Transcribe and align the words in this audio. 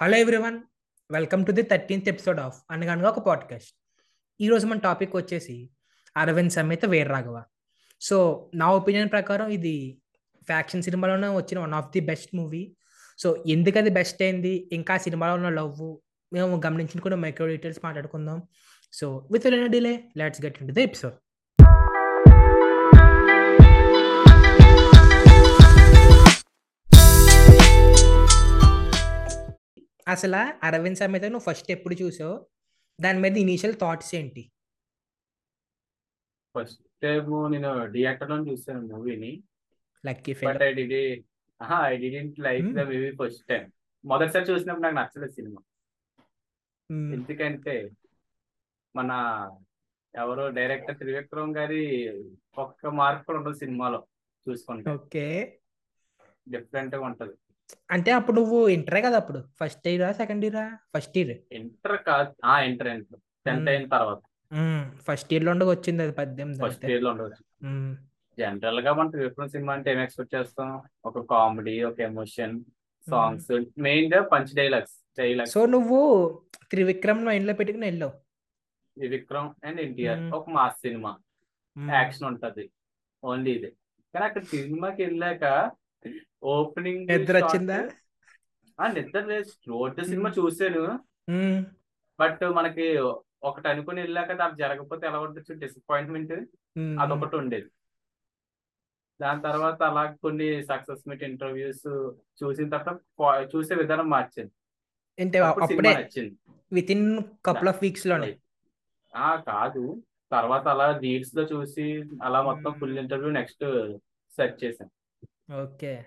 Hello 0.00 0.18
everyone 0.18 0.60
welcome 1.10 1.46
to 1.46 1.52
the 1.52 1.62
thirteenth 1.62 2.08
episode 2.08 2.40
of 2.40 2.62
Anaganaga 2.70 3.08
Oka 3.08 3.18
podcast 3.18 3.76
ఈరోజు 4.40 4.66
మన 4.66 4.78
topic 4.78 5.16
వచ్చేసి 5.16 5.70
Aravind 6.16 6.52
Sametha 6.52 6.84
Veera 6.84 7.08
Raghava 7.08 7.42
so 8.00 8.50
నా 8.54 8.72
opinion 8.72 9.10
ప్రకారం 9.10 9.48
ఇది 9.48 9.98
ఫ్యాక్షన్ 10.46 10.82
సినిమాలోనే 10.82 11.28
వచ్చిన 11.28 11.58
one 11.58 11.74
of 11.74 11.86
the 11.86 12.00
best 12.00 12.34
movie 12.34 12.76
so 13.18 13.44
ఎందుకు 13.46 13.78
అది 13.78 13.90
బెస్ట్ 13.90 14.22
అయింది? 14.22 14.68
ఇంకా 14.72 14.98
సినిమాలో 14.98 15.34
ఉన్న 15.34 15.48
లవ్ 15.48 15.96
మేము 16.32 16.62
గమనించిన 16.66 17.00
కూడా 17.00 17.16
మైక్రో 17.16 17.46
డీటెయిల్స్ 17.46 17.80
మాట్లాడుకుందాం. 17.84 18.42
So 18.92 19.28
with 19.32 19.70
delay 19.70 20.04
let's 20.16 20.44
get 20.44 20.58
into 20.68 20.74
the 20.74 20.82
episode 20.82 21.14
అసలు 30.06 30.40
అరవింద్ 30.66 30.98
సమేత 31.00 31.24
నువ్వు 31.24 31.46
ఫస్ట్ 31.48 31.70
ఎప్పుడు 31.70 31.94
చూసావు? 31.94 32.36
దాని 32.98 33.18
మీద 33.20 33.36
ఇనీషియల్ 33.36 33.76
థాట్స్ 33.80 34.12
ఏంటి? 34.14 34.42
ఫస్ట్ 36.54 36.82
టైం 37.02 37.24
నేను 37.54 37.70
థియేటర్లో 37.94 38.36
చూసాను 38.48 38.82
మూవీని 38.92 39.32
Lucky 40.04 40.32
but 40.48 40.62
I 40.68 40.70
did 40.72 41.00
I 41.90 41.96
didn't 42.04 42.36
like 42.40 42.68
the 42.78 42.84
movie 42.90 43.10
first 43.20 43.44
time 43.46 43.64
మొదటిసారి 44.04 44.46
చూసినప్పుడు 44.50 44.84
నాకు 44.86 44.98
నచ్చలేదు 45.00 45.32
సినిమా. 45.32 45.60
ఎందుకంటే 47.14 47.74
మన 48.94 49.10
ఎవరో 50.14 50.44
డైరెక్టర్ 50.58 50.98
త్రివిక్రమ్ 50.98 51.56
గారి 51.56 51.82
ఒక్క 52.58 52.92
మార్క్ 53.00 53.24
కూడా 53.26 53.38
ఉండదు 53.38 53.58
సినిమాలో 53.62 54.00
చూసుకుంటే. 54.46 54.88
ఓకే 54.90 55.26
డిఫరెంట్గా 56.48 57.00
ఉంటది. 57.00 57.34
అంటే 57.90 58.10
అప్పుడు 58.10 58.36
నువ్వు 58.36 58.68
ఇంటరే 58.68 59.00
కదా 59.02 59.16
అప్పుడు. 59.16 59.40
ఫస్ట్ 59.60 59.88
ఇయరా 59.88 60.12
సెకండ్ 60.12 60.44
ఇయరా 60.44 60.78
ఫస్ట్ 60.96 61.18
ఇయర్ 61.18 61.38
ఇంటర్ 61.52 61.98
కాదు. 62.02 62.30
ఆ 62.44 62.60
ఇంటర్ 62.60 62.88
ఇంటర్ 62.88 63.20
టెన్త్ 63.46 63.70
అయిన 63.70 63.88
తర్వాత. 63.88 64.20
ఫస్ట్ 65.08 65.32
ఇయర్లో 65.32 65.50
ఉండగా 65.52 65.70
వచ్చింది 65.70 66.02
అది 66.02 66.12
పద్దెనిమిది 66.12 66.60
ఫస్ట్ 66.64 66.84
ఇయర్లో. 66.84 67.12
జనరల్గా 68.38 68.92
మనం 68.92 69.10
త్రివిక్రమ్ 69.10 69.48
సినిమా 69.48 69.72
అంటే 69.72 69.92
ఏం 69.92 70.00
ఎక్స్పెక్ట్ 70.00 70.34
చేస్తాం? 70.34 70.82
ఒక 71.04 71.18
కామెడీ 71.30 71.82
ఒక 71.82 72.00
ఎమోషన్ 72.00 72.64
సాంగ్స్ 73.10 73.52
మెయిన్గా 73.78 74.22
పంచ్ 74.22 74.54
డైలాగ్స్ 74.54 74.96
డైలాగ్స్ 75.18 75.52
సో 75.52 75.66
నువ్వు 75.66 75.98
త్రివిక్రమ్లో 76.70 77.54
పెట్టుకుని 77.54 77.86
వెళ్ళావు 77.86 78.12
త్రివిక్రమ్ 78.96 79.48
అండ్ 79.66 79.80
ఎన్టీఆర్. 79.80 80.20
ఒక 80.34 80.50
మాస్ 80.50 80.76
సినిమా. 80.76 81.12
యాక్షన్ 81.76 82.28
ఉంటది. 82.28 82.70
ఓన్లీ 83.24 83.50
ఇది. 83.50 83.70
కానీ 84.14 84.24
అక్కడ 84.24 84.42
సినిమాకి 84.42 85.04
వెళ్ళాక 85.04 85.44
ఓపెనింగ్ 86.42 87.06
నిద్ర 87.06 87.36
వచ్చిందా? 87.44 87.78
నిద్ర 88.86 89.20
లేదు. 89.24 89.52
Road 89.68 90.04
cinema. 90.04 90.30
చూసాను. 90.38 90.84
బట్ 92.20 92.40
మనకి 92.44 92.96
ఒకటి 93.42 93.68
అనుకుని 93.68 94.00
వెళ్ళాక 94.00 94.30
అది 94.30 94.56
జరగకపోతే 94.56 95.06
ఎలా 95.06 95.20
ఉండొచ్చు 95.20 95.58
డిసప్పాయింట్మెంట్. 95.58 96.32
అదొకటి 97.00 97.36
ఉండేది. 97.36 97.70
దాని 99.20 99.40
తర్వాత 99.42 99.82
అలా 99.82 100.16
కొన్ని 100.22 100.64
సక్సెస్ 100.64 101.08
మీట్ 101.08 101.22
ఇంటర్వ్యూస్ 101.22 101.86
చూసిన 102.42 102.68
తర్వాత 102.68 103.48
చూసే 103.54 103.74
విధానం 103.74 104.10
మార్చింది 104.10 104.50
అంటే 105.22 105.38
అప్పుడు 105.38 105.66
విత్ 106.72 106.90
ఇన్ 106.90 107.18
కపుల్ 107.46 107.68
ఆఫ్ 107.68 107.82
వీక్స్లోనే? 107.82 108.36
ఆ 109.16 109.36
కాదు. 109.36 110.02
తర్వాత 110.32 110.68
అలా 110.68 110.98
రీల్స్లో 110.98 111.42
చూసి 111.42 112.04
అలా 112.22 112.42
మొత్తం 112.42 112.72
ఫుల్ 112.72 112.98
ఇంటర్వ్యూ 112.98 113.30
నెక్స్ట్ 113.30 113.96
సెర్చ్ 114.36 114.64
చేశాను. 114.64 114.90
ఓకే. 115.54 116.04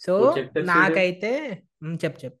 సో. 0.00 0.34
నాకైతే 0.58 1.62
చెప్పు 2.04 2.18
చెప్పు. 2.24 2.40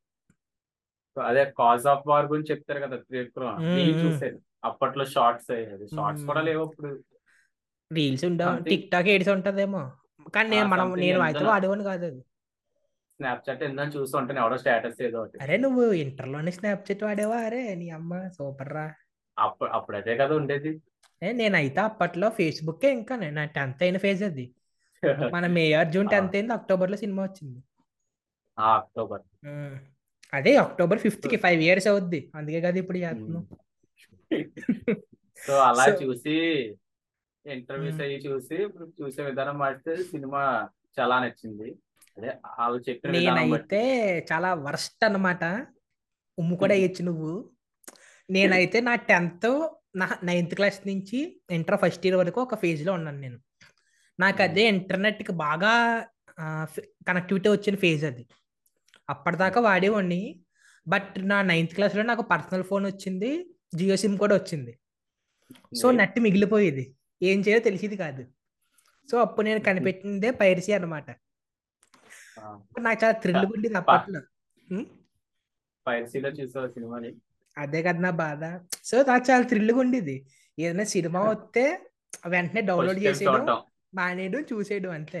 అదే 1.20 1.44
కాజ్ 1.58 1.86
ఆఫ్ 1.86 2.02
వార్ 2.06 2.26
గురించి 2.26 2.46
చెప్తారు 2.50 2.80
కదా 2.80 2.96
త్రివిక్రమ్. 2.96 3.62
నేను. 3.62 3.98
చూసాను 3.98 4.40
అప్పట్లో 4.64 5.04
షార్ట్స్ 5.04 5.50
అయ్యేది. 5.50 5.88
షార్ట్స్. 5.88 6.26
కూడా 6.26 6.40
లేవు 6.40 6.64
అప్పుడు 6.64 7.04
రీల్స్ 7.92 8.24
ఉండవు 8.24 8.62
టిక్ 8.62 8.90
టాక్ 8.90 9.08
ఏడిసి 9.08 9.30
ఉంటదేమో. 9.30 9.92
కానీ 10.34 10.50
నేను 10.50 10.68
మనం 10.68 10.94
నేను 10.94 11.20
అయితే 11.20 11.44
వాడేవాడిని 11.44 11.84
కాదు 11.84 12.06
అది. 12.06 12.20
స్నాప్చాట్ 13.20 13.62
ఏందని 13.62 13.90
చూస్తూ 13.90 14.18
ఉంటాను 14.18 14.38
ఎవడో 14.38 14.58
స్టేటస్ 14.58 15.02
ఏదో 15.02 15.20
ఒకటి. 15.20 15.38
అరే 15.42 15.56
నువ్వు 15.56 15.92
ఇంటర్లోనే 15.92 16.50
స్నాప్చాట్ 16.50 17.04
వాడేవా? 17.04 17.36
అరే 17.36 17.74
నీ 17.74 17.90
అమ్మ 17.90 18.28
సూపర్ 18.28 18.72
రా. 18.72 18.94
అప్పుడు 19.38 19.70
అప్పుడు 19.70 19.96
అదే 19.96 20.16
కదా 20.16 20.36
ఉండేది. 20.36 20.80
ఏ 21.22 21.32
నేనైతే 21.32 21.80
అప్పట్లో 21.80 22.28
ఫేస్బుక్ 22.28 22.84
ఇంకా 22.84 23.16
నేను 23.16 23.34
నా 23.34 23.44
టెన్త్ 23.44 23.82
అయిన 23.82 23.96
ఫేజ్ 23.96 24.22
అది. 24.22 24.54
మన 25.32 25.46
మేయర్ 25.46 25.88
జూన్. 25.88 26.08
టెన్త్ 26.08 26.36
అయింది 26.36 26.52
అక్టోబర్లో 26.52 26.96
సినిమా 26.96 27.22
వచ్చింది. 27.22 27.60
ఆ 28.58 28.76
అక్టోబర్. 28.76 29.22
అదే 30.34 30.56
అక్టోబర్ 30.56 30.98
ఫిఫ్త్కి 30.98 31.36
ఫైవ్ 31.36 31.60
ఇయర్స్ 31.62 31.88
అవుద్ది. 31.88 32.32
అందుకే 32.34 32.60
కదా 32.60 32.78
ఇప్పుడు 32.78 32.98
చేస్తున్నాం. 32.98 33.44
సో 35.46 35.54
అలా 35.58 35.96
చూసి 36.02 36.36
ఇంటర్వ్యూస్. 37.46 38.00
అయ్యి 38.00 38.18
చూసి 38.18 38.68
చూసే 39.02 39.22
విధానం 39.22 39.58
మారితే 39.58 39.96
సినిమా 39.96 40.68
చాలా 41.00 41.20
నచ్చింది. 41.20 41.76
అదే 42.18 42.28
వాళ్ళు 42.58 42.84
చెప్పిన 42.88 43.10
నేనైతే 43.10 43.82
చాలా 44.32 44.54
వర్స్ట్ 44.54 45.04
అన్నమాట. 45.04 45.66
ఉమ్ము 46.38 46.56
కూడా 46.56 46.74
వేయచ్చు 46.74 47.04
నువ్వు. 47.04 47.50
నేనైతే 48.30 48.80
నా 48.80 48.94
టెన్త్ 48.94 49.68
నా 49.96 50.18
నైన్త్ 50.24 50.54
క్లాస్ 50.54 50.88
నుంచి 50.88 51.40
ఇంటర్ 51.50 51.76
ఫస్ట్ 51.76 52.06
ఇయర్ 52.06 52.18
వరకు 52.18 52.40
ఒక 52.40 52.54
phase 52.54 52.84
లో 52.84 52.92
ఉన్నాను 52.92 53.20
నేను. 53.20 53.38
నాకు. 54.20 54.42
అదే 54.42 54.70
internet 54.70 55.24
కి 55.24 55.32
బాగా 55.32 56.04
కనెక్టివిటీ 57.08 57.48
వచ్చిన 57.48 57.76
ఫేజ్ 57.76 58.04
అది. 58.04 58.26
అప్పటిదాకా 59.10 59.60
వాడేవాడిని. 59.60 60.40
బట్ 60.88 61.14
నా 61.18 61.42
నైన్త్ 61.42 61.74
క్లాస్లో 61.74 62.02
నాకు 62.02 62.22
పర్సనల్ 62.22 62.64
ఫోన్ 62.64 62.86
వచ్చింది. 62.86 63.54
జియో 63.74 63.96
సిమ్ 63.96 64.18
కూడా 64.18 64.36
వచ్చింది. 64.36 64.78
సో. 65.76 65.90
నెట్ 65.90 66.20
మిగిలిపోయేది. 66.20 66.94
ఏం 67.22 67.40
చేయాలో 67.40 67.64
తెలిసేది 67.64 67.96
కాదు. 67.96 68.26
సో 69.10 69.20
అప్పుడు 69.20 69.46
నేను 69.46 69.60
కనిపెట్టిందే 69.60 70.30
పైరసీ 70.30 70.72
అన్నమాట. 70.72 71.10
ఆ, 72.40 72.60
నాకు 72.80 73.04
చాలా 73.04 73.18
థ్రిల్ 73.18 73.36
ఉండేది 73.36 73.74
అప్పట్లో. 73.74 74.20
అదే? 77.58 77.82
కదా 77.82 77.98
నా 77.98 78.10
బాధ. 78.10 78.60
సో 78.84 79.02
నాకు 79.02 79.30
చాలా 79.30 79.46
థ్రిల్గా 79.46 79.78
ఉండేది 79.78 80.26
ఏదైనా 80.58 80.84
సినిమా 80.84 81.20
వస్తే 81.20 81.90
వెంటనే 82.28 82.60
డౌన్లోడ్ 82.60 82.98
చేసేయడం. 82.98 83.46
మానేయడం 83.94 84.44
చూసేయడం 84.52 84.90
అంతే. 84.90 85.20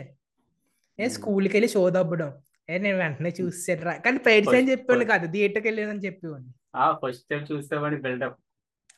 ఏ 0.98 1.04
మ్మ్. 1.04 1.12
స్కూల్కి 1.14 1.56
వెళ్ళి 1.56 1.68
షో 1.68 1.90
దబ్బడం 1.90 2.30
ఏ 2.70 2.78
నేను 2.78 2.96
వెంటనే 2.98 3.34
చూసేట్రా 3.40 3.92
కానీ 3.96 4.18
పైరసీ 4.18 4.56
అని 4.56 4.70
చెప్పేవాడిని 4.70 5.10
కాదు. 5.10 5.32
థియేటర్కి 5.32 5.68
వెళ్ళానని 5.68 5.98
చెప్పేవాడిని. 5.98 6.50
ఆ 6.74 6.98
ఫస్ట్ 7.02 7.24
టైం 7.30 7.46
చూసామని 7.52 7.96
బిల్డప్. 7.96 8.38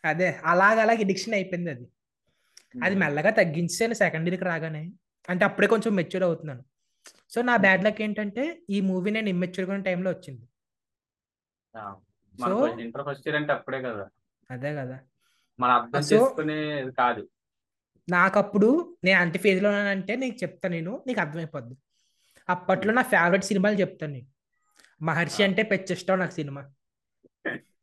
అదే 0.04 0.40
అలాగ 0.44 0.78
అలాగ 0.80 1.00
ఎడిక్షన్ 1.00 1.34
అయిపోయింది 1.34 1.70
అది. 1.70 1.86
అది 2.84 2.96
మెల్లగా 2.96 3.30
తగ్గించాను 3.30 3.94
సెకండ్ 3.94 4.28
ఇయర్కి 4.28 4.44
రాగానే. 4.44 4.90
అంటే 5.28 5.44
అప్పుడే 5.44 5.66
కొంచెం 5.66 5.94
మెచ్యూర్ 5.94 6.24
అవుతున్నాను. 6.24 6.64
సో 7.30 7.42
నా 7.42 7.56
బ్యాడ్ 7.56 7.84
లక్ 7.84 8.02
ఏంటంటే 8.02 8.60
ఈ 8.70 8.80
మూవీ 8.80 9.10
నేను 9.10 9.28
ఇమ్మెచ్యూర్ 9.28 9.70
ఉన్న 9.70 9.82
టైంలో 9.82 10.10
వచ్చింది. 10.10 10.44
సో 12.40 12.68
ఇంటర్ 12.80 13.04
ఫస్ట్ 13.08 13.28
ఇయర్ 13.28 13.36
అంటే 13.36 13.52
అప్పుడే 13.52 13.82
కదా. 13.82 14.08
అదే 14.50 14.74
కదా. 14.74 14.98
మన 15.60 15.70
అర్థం 15.70 16.02
సో 16.02 16.16
చేసుకునేది 16.16 16.92
కాదు. 16.92 17.28
నాకు 18.08 18.38
అప్పుడు 18.38 18.96
నేను 19.04 19.20
అంటి 19.20 19.38
ఫేజ్లో 19.38 19.68
ఉన్నానంటే 19.68 20.16
నీకు 20.16 20.36
చెప్తాను 20.42 20.74
నేను 20.74 21.04
నీకు 21.06 21.20
అర్థమైపోద్ది. 21.20 21.76
అప్పట్లో 22.48 22.92
నా 22.92 23.02
ఫేవరెట్ 23.02 23.44
సినిమాలు 23.44 23.80
చెప్తాను 23.80 24.12
నేను. 24.12 24.26
మహర్షి 25.02 25.42
అంటే 25.42 25.62
పెద్ద 25.62 25.90
ఇష్టం 25.90 26.18
నాకు 26.18 26.30
సినిమా. 26.30 26.70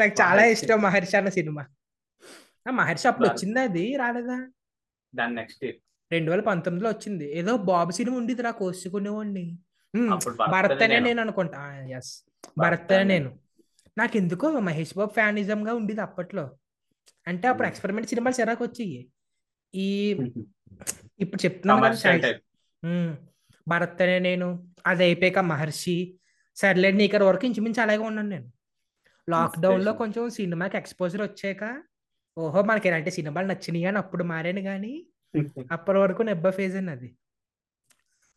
నాకు 0.00 0.22
చాలా. 0.22 0.44
ఇష్టం 0.44 0.82
మహర్షి 0.82 1.16
అన్న 1.16 1.28
సినిమా. 1.28 1.66
మహర్షి 2.70 3.08
అప్పుడు 3.08 3.28
వచ్చిందా 3.28 3.62
అది? 3.62 3.96
రాలేదా? 3.96 4.50
దాని 5.14 5.34
నెక్స్ట్ 5.34 5.64
రెండు 6.12 6.30
వేల 6.30 6.40
పంతొమ్మిదిలో 6.40 6.90
వచ్చింది. 6.90 7.38
ఏదో 7.38 7.56
బాబు 7.56 7.90
సినిమా 7.90 8.16
ఉండేది 8.16 8.42
రా 8.42 8.50
కోసుకునేవాడిని 8.50 9.58
భరత్ 10.50 10.82
అనే 10.82 11.00
నేను. 11.00 11.20
అనుకుంటా. 11.20 11.86
ఎస్ 11.90 12.22
భరత్ 12.58 12.92
అనే 12.92 13.04
నేను. 13.04 13.38
నాకు 13.98 14.16
ఎందుకో 14.16 14.50
మహేష్ 14.50 14.96
బాబు 14.96 15.10
ఫ్యానిజం 15.10 15.68
గా 15.68 15.74
ఉండేది 15.74 16.00
అప్పట్లో. 16.00 16.50
అంటే 17.26 17.48
అప్పుడు. 17.48 17.68
ఎక్స్పెరిమెంట్ 17.68 18.08
సినిమాలు 18.08 18.40
చిరాకు 18.40 18.64
వచ్చాయి 18.64 19.08
ఈ 19.76 19.88
ఇప్పుడు 21.18 21.40
చెప్తున్నాను 21.44 21.82
భరత్ 23.66 24.02
అనే 24.02 24.16
నేను 24.20 24.48
అది 24.86 25.02
అయిపోయాక 25.04 25.40
మహర్షి 25.50 25.96
సర్లే 26.56 26.90
నీకర్ 26.92 27.22
వరకు 27.22 27.44
ఇంచుమించు 27.46 27.80
అలాగే 27.80 28.04
ఉన్నాను 28.08 28.28
నేను. 28.28 28.46
లాక్డౌన్లో. 29.28 29.92
కొంచెం 29.92 30.24
సినిమాకి 30.30 30.76
ఎక్స్పోజర్ 30.76 31.22
వచ్చాక 31.22 31.62
ఓహో 32.36 32.60
మనకి 32.62 32.86
ఇలాంటి 32.88 33.10
సినిమాలు 33.10 33.46
నచ్చినాయి 33.46 33.84
అని 33.84 33.98
అప్పుడు 33.98 34.24
మారాను 34.24 34.62
కానీ 34.62 34.92
అప్పటి 35.76 35.98
వరకు 35.98 36.22
నెబ్బ 36.22 36.50
ఫేజ్ 36.50 36.76
అని 36.76 36.90
అది 36.90 37.08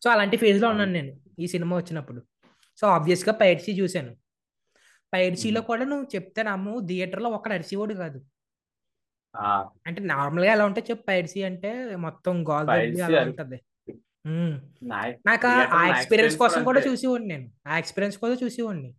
సో 0.01 0.09
అలాంటి 0.09 0.37
phase 0.37 0.59
లో 0.63 0.67
ఉన్నాను 0.69 0.91
నేను 0.91 1.11
ఈ 1.39 1.47
సినిమా 1.47 1.75
వచ్చినప్పుడు. 1.77 2.19
సో 2.79 2.87
ఆబ్వియస్గా 2.87 3.33
పైరసీ 3.41 3.71
చూశాను. 3.79 4.11
పైరసీలో 5.13 5.61
కూడా 5.61 5.83
నువ్వు 5.83 6.07
చెప్తే 6.15 6.41
నమ్ము 6.43 6.73
థియేటర్లో 6.87 7.29
ఒక్కడ 7.29 7.51
అరిసివాడు 7.53 7.93
కాదు. 7.93 8.19
అంటే 9.87 10.01
నార్మల్గా 10.01 10.51
ఎలా 10.51 10.65
ఉంటే 10.65 10.83
చెప్పు 10.89 11.03
పైరసీ 11.03 11.43
అంటే 11.43 11.95
మొత్తం 11.95 12.49
గోల్ 12.49 12.67
అలా 13.01 13.21
ఉంటది. 13.25 13.61
నాకు 15.25 15.47
ఆ- 15.47 15.87
ఎక్స్పీరియన్స్ 15.97 16.37
కోసం 16.37 16.63
కూడా. 16.63 16.79
చూసేవాడిని 16.91 17.27
నేను. 17.27 17.51
ఆ 17.67 17.77
ఎక్స్పీరియన్స్ 17.77 18.17
కోసం 18.17 18.45
చూసేవాడిని. 18.45 18.93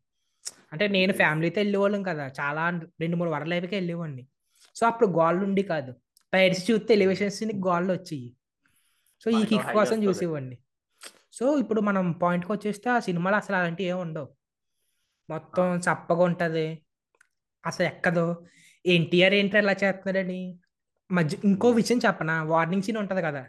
అంటే 0.73 0.89
నేను 0.89 1.13
ఫ్యామిలీతో 1.13 1.61
వెళ్ళేవాళ్ళం 1.61 2.03
కదా 2.03 2.33
చాలా 2.41 2.69
రెండు 3.01 3.17
మూడు 3.17 3.31
వరల 3.31 3.53
అయిపోయి 3.53 3.75
వెళ్ళేవాడిని. 3.75 4.27
సో 4.75 4.87
అప్పుడు 4.87 5.09
గోళ్ళు 5.09 5.45
ఉండి 5.45 5.63
కాదు. 5.63 5.95
పైడ్స్ 6.35 6.71
చూస్తే 6.71 6.95
ఎలివేషన్స్ 6.95 7.45
గోళ్ళు 7.45 7.93
వచ్చాయి 7.93 8.37
సో 9.25 9.31
ఈ 9.31 9.45
కిక్ 9.45 9.63
కోసం. 9.75 9.97
చూసేవాడిని. 10.05 10.59
సో 11.33 11.59
ఇప్పుడు 11.59 11.81
మనం 11.81 12.13
పాయింట్కి 12.13 12.53
వచ్చేస్తే 12.53 12.91
ఆ 12.91 12.99
సినిమాలో 12.99 13.37
అసలు 13.37 13.57
అలాంటివి 13.57 13.89
ఏమి 13.89 14.01
ఉండవు. 14.01 14.29
మొత్తం 15.31 15.79
చప్పగా 15.79 16.23
ఉంటుంది. 16.23 16.83
అసలు 17.67 17.87
ఎక్కదు. 17.87 18.47
ఎన్టీఆర్ 18.87 19.35
ఏంటి 19.35 19.59
ఎలా 19.59 19.73
చేస్తున్నాడని 19.73 20.59
మధ్య 21.11 21.39
ఇంకో 21.45 21.71
విషయం 21.71 21.99
చెప్పనా? 22.07 22.43
వార్నింగ్ 22.43 22.83
సీన్ 22.83 22.97
ఉంటుంది 22.97 23.23
కదా. 23.23 23.47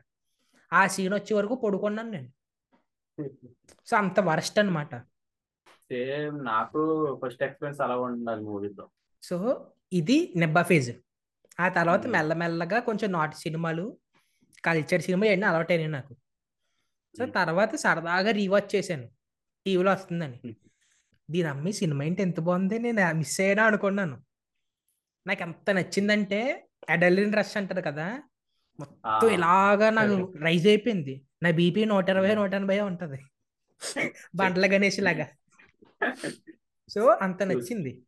ఆ 0.74 0.88
సీన్ 0.88 1.14
వచ్చే 1.14 1.34
వరకు 1.34 1.56
పడుకున్నాను 1.56 2.10
నేను. 2.10 2.30
సో 3.88 3.98
అంత 3.98 4.20
వరస్ట్ 4.20 4.60
అనమాట 4.60 4.96
సేమ్ 5.70 6.46
నాకు 6.46 7.20
ఫస్ట్ 7.26 7.44
ఎక్స్పీరియన్స్ 7.44 7.82
అలా 7.82 7.98
ఉండాలి 7.98 8.42
మూవీతో 8.42 8.90
సో 9.24 9.68
ఇది 9.94 10.34
నెబ్బా 10.36 10.62
ఫేజ్. 10.62 10.92
ఆ 11.60 11.70
తర్వాత 11.70 12.02
Hmm. 12.02 12.12
మెల్లమెల్లగా 12.12 12.80
కొంచెం 12.80 13.12
నాటి 13.12 13.36
సినిమాలు 13.36 13.98
కల్చర్ 14.66 15.02
సినిమా 15.02 15.26
ఇవన్నీ 15.26 15.46
అలవాటు 15.46 15.72
అయినాయి 15.72 15.92
నాకు. 15.92 16.14
So 17.18 17.24
Hmm. 17.24 17.34
తర్వాత 17.34 17.76
సరదాగా 17.76 18.32
రీవాచ్ 18.32 18.76
చేశాను. 18.76 19.10
టీవీలో 19.66 19.92
వస్తుందని. 19.92 20.40
Hmm. 20.46 20.56
దీని 21.32 21.50
అమ్మి 21.50 21.74
సినిమా 21.74 22.04
ఏంటి 22.04 22.22
ఎంత 22.22 22.40
బాగుంది? 22.40 22.80
నేను 22.80 23.14
మిస్ 23.14 23.42
అయ్యానా 23.42 23.64
అనుకున్నాను. 23.64 24.31
నాకు 25.28 25.42
ఎంత 25.42 25.70
నచ్చిందంటే 25.70 26.68
అడలిన్ 26.90 27.34
రష్ 27.34 27.58
అంటారు 27.58 27.82
కదా. 27.82 28.24
మొత్తం. 28.80 29.30
ఇలాగా 29.30 29.90
నాకు 29.90 30.34
రైజ్ 30.42 30.68
అయిపోయింది. 30.68 31.26
నా 31.44 31.52
బీపీ 31.52 31.86
నూట 31.86 32.10
ఇరవై 32.10 32.36
నూట 32.36 32.54
ఎనభై 32.54 32.80
ఉంటది. 32.80 33.20
బండ్ల 34.36 34.66
గణేష్ 34.66 35.00
లాగా. 35.00 35.28
సో 36.90 37.06
అంత 37.22 37.44
నచ్చింది. 37.44 38.02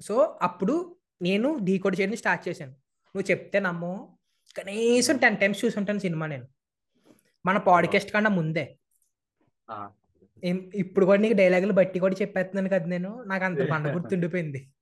సో 0.00 0.38
అప్పుడు 0.42 0.96
నేను 1.22 1.58
డీకోడ్ 1.62 2.00
చేయడం 2.00 2.16
స్టార్ట్ 2.16 2.48
చేశాను. 2.48 2.72
నువ్వు 3.16 3.30
చెప్తే 3.30 3.60
నమ్మో. 3.60 4.18
కనీసం 4.56 5.16
టెన్ 5.16 5.36
టైమ్స్ 5.36 5.64
చూసుంటాను 5.64 5.98
సినిమా 5.98 6.26
నేను. 6.26 6.48
మన 7.46 7.58
పాడ్కాస్ట్ 7.58 8.12
కన్నా 8.12 8.30
ముందే. 8.30 8.78
ఇప్పుడు 10.74 11.06
కూడా 11.06 11.20
నీకు 11.20 11.34
డైలాగులు 11.34 11.72
బట్టి 11.72 11.98
కూడా 11.98 12.16
చెప్పేస్తున్నాను 12.22 12.68
కదా 12.68 12.86
నేను. 12.86 13.22
నాకు 13.22 13.44
అంత 13.44 13.70
బండ 13.70 13.88
గుర్తుండిపోయింది. 13.88 14.70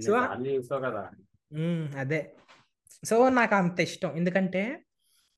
సో- 0.00 0.20
అదే. 1.98 2.34
సో 3.04 3.28
నాకు 3.28 3.54
అంత 3.54 3.80
ఇష్టం. 3.80 4.16
ఎందుకంటే 4.16 4.84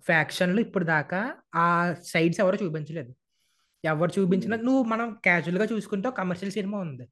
ఫ్యాక్షన్లు 0.00 0.60
ఇప్పుడు 0.60 0.84
దాకా 0.84 1.36
ఆ 1.54 1.94
సైడ్స్ 2.02 2.40
ఎవరు 2.40 2.64
చూపించలేదు. 2.64 3.14
ఎవరు 3.84 4.20
చూపించినా 4.20 4.56
నువ్వు 4.56 4.82
మనం 4.82 5.18
casual 5.28 5.58
గా 5.58 5.64
చూసుకుంటే 5.64 6.10
కమర్షియల్ 6.10 6.52
సినిమా 6.52 6.78
ఉంది. 6.78 7.08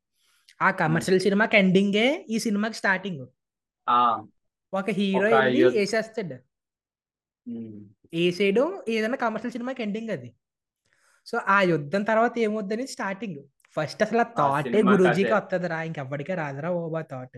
ఆ 0.63 0.71
కమర్షియల్ 0.71 1.21
సినిమాకి 1.21 1.57
ఎండింగే 1.57 2.27
ఈ 2.31 2.39
సినిమాకి 2.39 2.75
స్టార్టింగ్ 2.75 3.27
ఒక 4.75 4.91
హీరో 4.91 5.31
వేసేస్తాడు. 5.69 6.35
వేసేయడం 8.15 8.83
ఏదైనా 8.89 9.17
కమర్షియల్ 9.17 9.53
సినిమాకి 9.53 9.83
ఎండింగ్ 9.83 10.11
అది. 10.11 10.35
సో 11.27 11.39
ఆ 11.39 11.63
యుద్ధం 11.63 12.03
తర్వాత 12.03 12.39
ఏమవుద్దని 12.39 12.87
స్టార్టింగ్ 12.87 13.37
ఫస్ట్ 13.79 14.03
అసలు 14.03 14.21
ఆ 14.21 14.29
థాటే 14.39 14.83
గురూజీకి. 14.83 15.33
వస్తుందిరా 15.33 15.83
ఇంకెవ్వడికే 15.83 16.35
రాదురా 16.35 16.71
ఓబా 16.71 17.01
థాట్ 17.03 17.37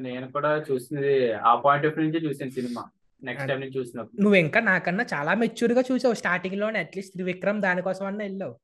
నేను 0.00 0.30
కూడా 0.30 0.64
చూసింది 0.70 1.32
ఆ 1.32 1.54
పాయింట్ 1.54 1.86
ఆఫ్ 1.86 1.98
నుంచి 1.98 2.26
చూసాను 2.26 2.50
సినిమా. 2.50 2.82
నెక్స్ట్. 3.22 3.48
టైం 3.48 3.60
నుంచి 3.60 3.78
చూసినప్పుడు. 3.78 4.22
నువ్వు 4.22 4.34
ఇంకా 4.34 4.60
నాకన్నా 4.60 5.06
చాలా 5.14 5.34
మెచ్యూర్గా 5.34 5.82
చూసావు. 5.92 6.14
స్టార్టింగ్లోనే 6.14 6.78
అట్లీస్ట్ 6.78 7.12
త్రివిక్రమ్ 7.12 7.62
దానికోసం 7.62 8.06
అన్న 8.06 8.22
వెళ్ళావు. 8.22 8.54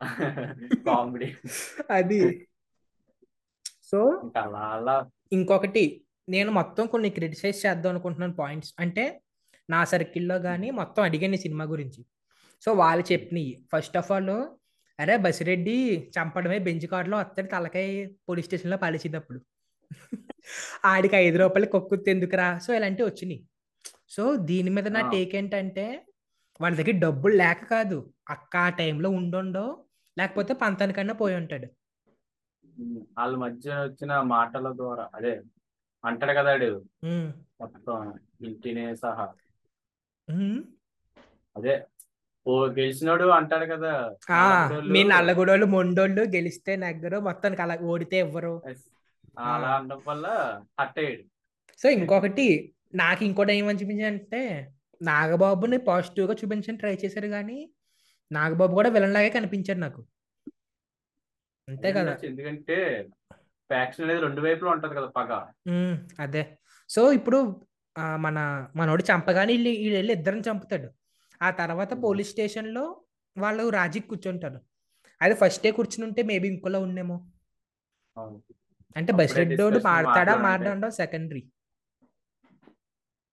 కామెడీ 0.86 1.28
అది. 1.90 2.48
సో 3.84 4.00
ఇంకొకటి 5.32 6.04
నేను 6.28 6.50
మొత్తం 6.50 6.86
కొన్ని 6.86 7.10
క్రిటిసైజ్ 7.10 7.66
చేద్దాం 7.66 7.90
అనుకుంటున్నాను 7.90 8.32
పాయింట్స్ 8.32 8.74
అంటే 8.80 9.04
నా 9.70 9.84
సర్కిల్లో 9.84 10.38
కానీ 10.38 10.70
మొత్తం 10.70 11.02
అడిగాను 11.02 11.34
ఈ 11.34 11.38
సినిమా 11.38 11.64
గురించి. 11.64 12.00
సో 12.62 12.72
వాళ్ళు 12.72 13.12
చెప్పినవి 13.12 13.64
ఫస్ట్ 13.72 13.96
ఆఫ్ 13.96 14.12
ఆల్ 14.12 14.30
అరే 14.98 15.14
బసిరెడ్డి 15.24 15.76
చంపడమే 16.16 16.58
బెంచ్ 16.66 16.86
కార్డులో 16.92 17.16
వస్తాడు 17.18 17.48
తలకాయ 17.48 17.88
పోలీస్ 18.28 18.46
స్టేషన్లో 18.48 18.78
పలిచినప్పుడు 18.84 19.40
ఆడికి 20.90 21.16
ఐదు 21.16 21.36
రూపాయలు 21.38 21.66
కొక్కుతు 21.66 22.08
ఎందుకురా? 22.10 22.58
సో 22.58 22.70
ఇలాంటివి 22.74 23.08
వచ్చినాయి. 23.08 23.40
సో 24.14 24.22
దీని 24.50 24.70
మీద 24.70 24.88
నా. 24.88 25.00
టేక్ 25.12 25.34
ఏంటంటే 25.40 25.84
వాళ్ళ 26.60 26.74
దగ్గర 26.76 26.96
డబ్బులు 26.98 27.34
లేక 27.36 27.60
కాదు. 27.72 27.98
అక్క 28.28 28.54
ఆ 28.58 28.68
టైంలో 28.80 29.08
ఉండుండో 29.10 29.64
లేకపోతే 30.16 30.52
పంతానికన్నా 30.62 31.14
పోయి 31.14 31.36
ఉంటాడు. 31.36 31.68
వాళ్ళ 33.18 33.34
మధ్య 33.36 33.68
వచ్చిన 33.84 34.12
మాటల 34.32 34.68
ద్వారా 34.76 35.04
అదే 35.14 35.32
అంటాడు 36.04 36.34
కదా. 36.38 36.52
మొత్తం 37.60 37.96
ఇంటినే 38.48 38.86
సహా. 38.96 39.26
అదే 41.56 41.74
ఓ 42.48 42.54
గెలిచినోడు 42.76 43.24
అంటాడు 43.36 43.66
కదా. 43.72 43.92
మీ 44.94 45.00
నల్లగొడోళ్ళు 45.10 45.66
మొండోళ్ళు 45.74 46.22
గెలిస్తే 46.34 46.72
నెగ్గరు 46.76 47.18
మొత్తానికి 47.20 47.62
అలా 47.64 47.76
ఓడితే 47.92 48.18
ఇవ్వరు 48.18 48.52
అలా 49.46 49.70
అనడం 49.74 50.00
వల్ల 50.06 50.26
హట్ 50.80 50.98
అయ్యాడు 50.98 51.24
సో 51.80 51.86
ఇంకొకటి 51.96 52.46
నాకు 52.94 53.22
ఇంకోటి 53.24 53.52
ఏమని 53.54 53.80
చూపించాలంటే 53.82 54.40
నాగబాబుని 55.00 55.78
పాజిటివ్గా 55.88 56.34
చూపించని 56.34 56.78
ట్రై 56.78 56.94
చేశారు 57.02 57.28
కానీ 57.28 57.58
నాగబాబు 58.30 58.72
కూడా 58.74 58.88
విలన్ 58.88 59.14
లాగే 59.14 59.30
కనిపించాడు 59.36 59.80
నాకు. 59.80 60.00
అంతే 61.68 61.88
కదా. 61.92 62.12
ఎందుకంటే 62.24 62.76
ఫ్యాక్షన్ 63.70 64.04
అనేది 64.04 64.20
రెండు 64.20 64.40
వైపులో 64.40 64.70
ఉంటది 64.70 64.94
కదా 64.94 65.08
పగ. 65.16 65.30
అదే. 66.18 66.42
సో 66.90 67.00
ఇప్పుడు 67.12 67.38
మన 68.18 68.38
మనోడు 68.76 69.02
చంపగానే 69.02 69.52
వీళ్ళు 69.56 69.96
వెళ్ళి 69.96 70.12
ఇద్దరిని 70.12 70.44
చంపుతాడు. 70.48 70.88
ఆ 71.42 71.50
తర్వాత. 71.50 72.02
పోలీస్ 72.02 72.30
స్టేషన్లో 72.30 73.00
వాళ్ళు 73.38 73.68
రాజీకి 73.68 74.08
కూర్చుంటారు. 74.08 74.60
అది 75.22 75.34
ఫస్ట్ 75.34 75.62
డే 75.62 75.70
కూర్చుని 75.70 76.04
ఉంటే 76.04 76.22
మేబీ 76.22 76.48
ఇంకోలా 76.48 76.78
ఉండేమో. 76.78 77.26
అంటే 78.96 79.12
discussion 79.12 79.84
మారతాడా 79.84 80.34
మాట్లాడుంటే. 80.34 80.70
మారడం 80.70 80.90
సెకండరీ 80.90 81.50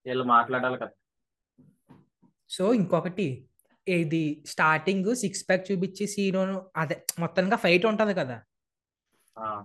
వీళ్ళు 0.06 0.24
మాట్లాడాలి 0.24 0.76
కదా. 0.76 0.90
సో 2.48 2.74
ఇంకొకటి 2.74 3.48
ఇది 3.88 4.44
స్టార్టింగ్ 4.46 5.16
సిక్స్ 5.16 5.48
ప్యాక్ 5.48 5.72
చూపించి 5.72 6.06
సీను 6.06 6.70
అదే 6.76 7.06
మొత్తంగా 7.18 7.56
ఫైట్ 7.56 7.86
ఉంటది 7.86 8.14
కదా. 8.14 8.42
ఆ, 9.38 9.64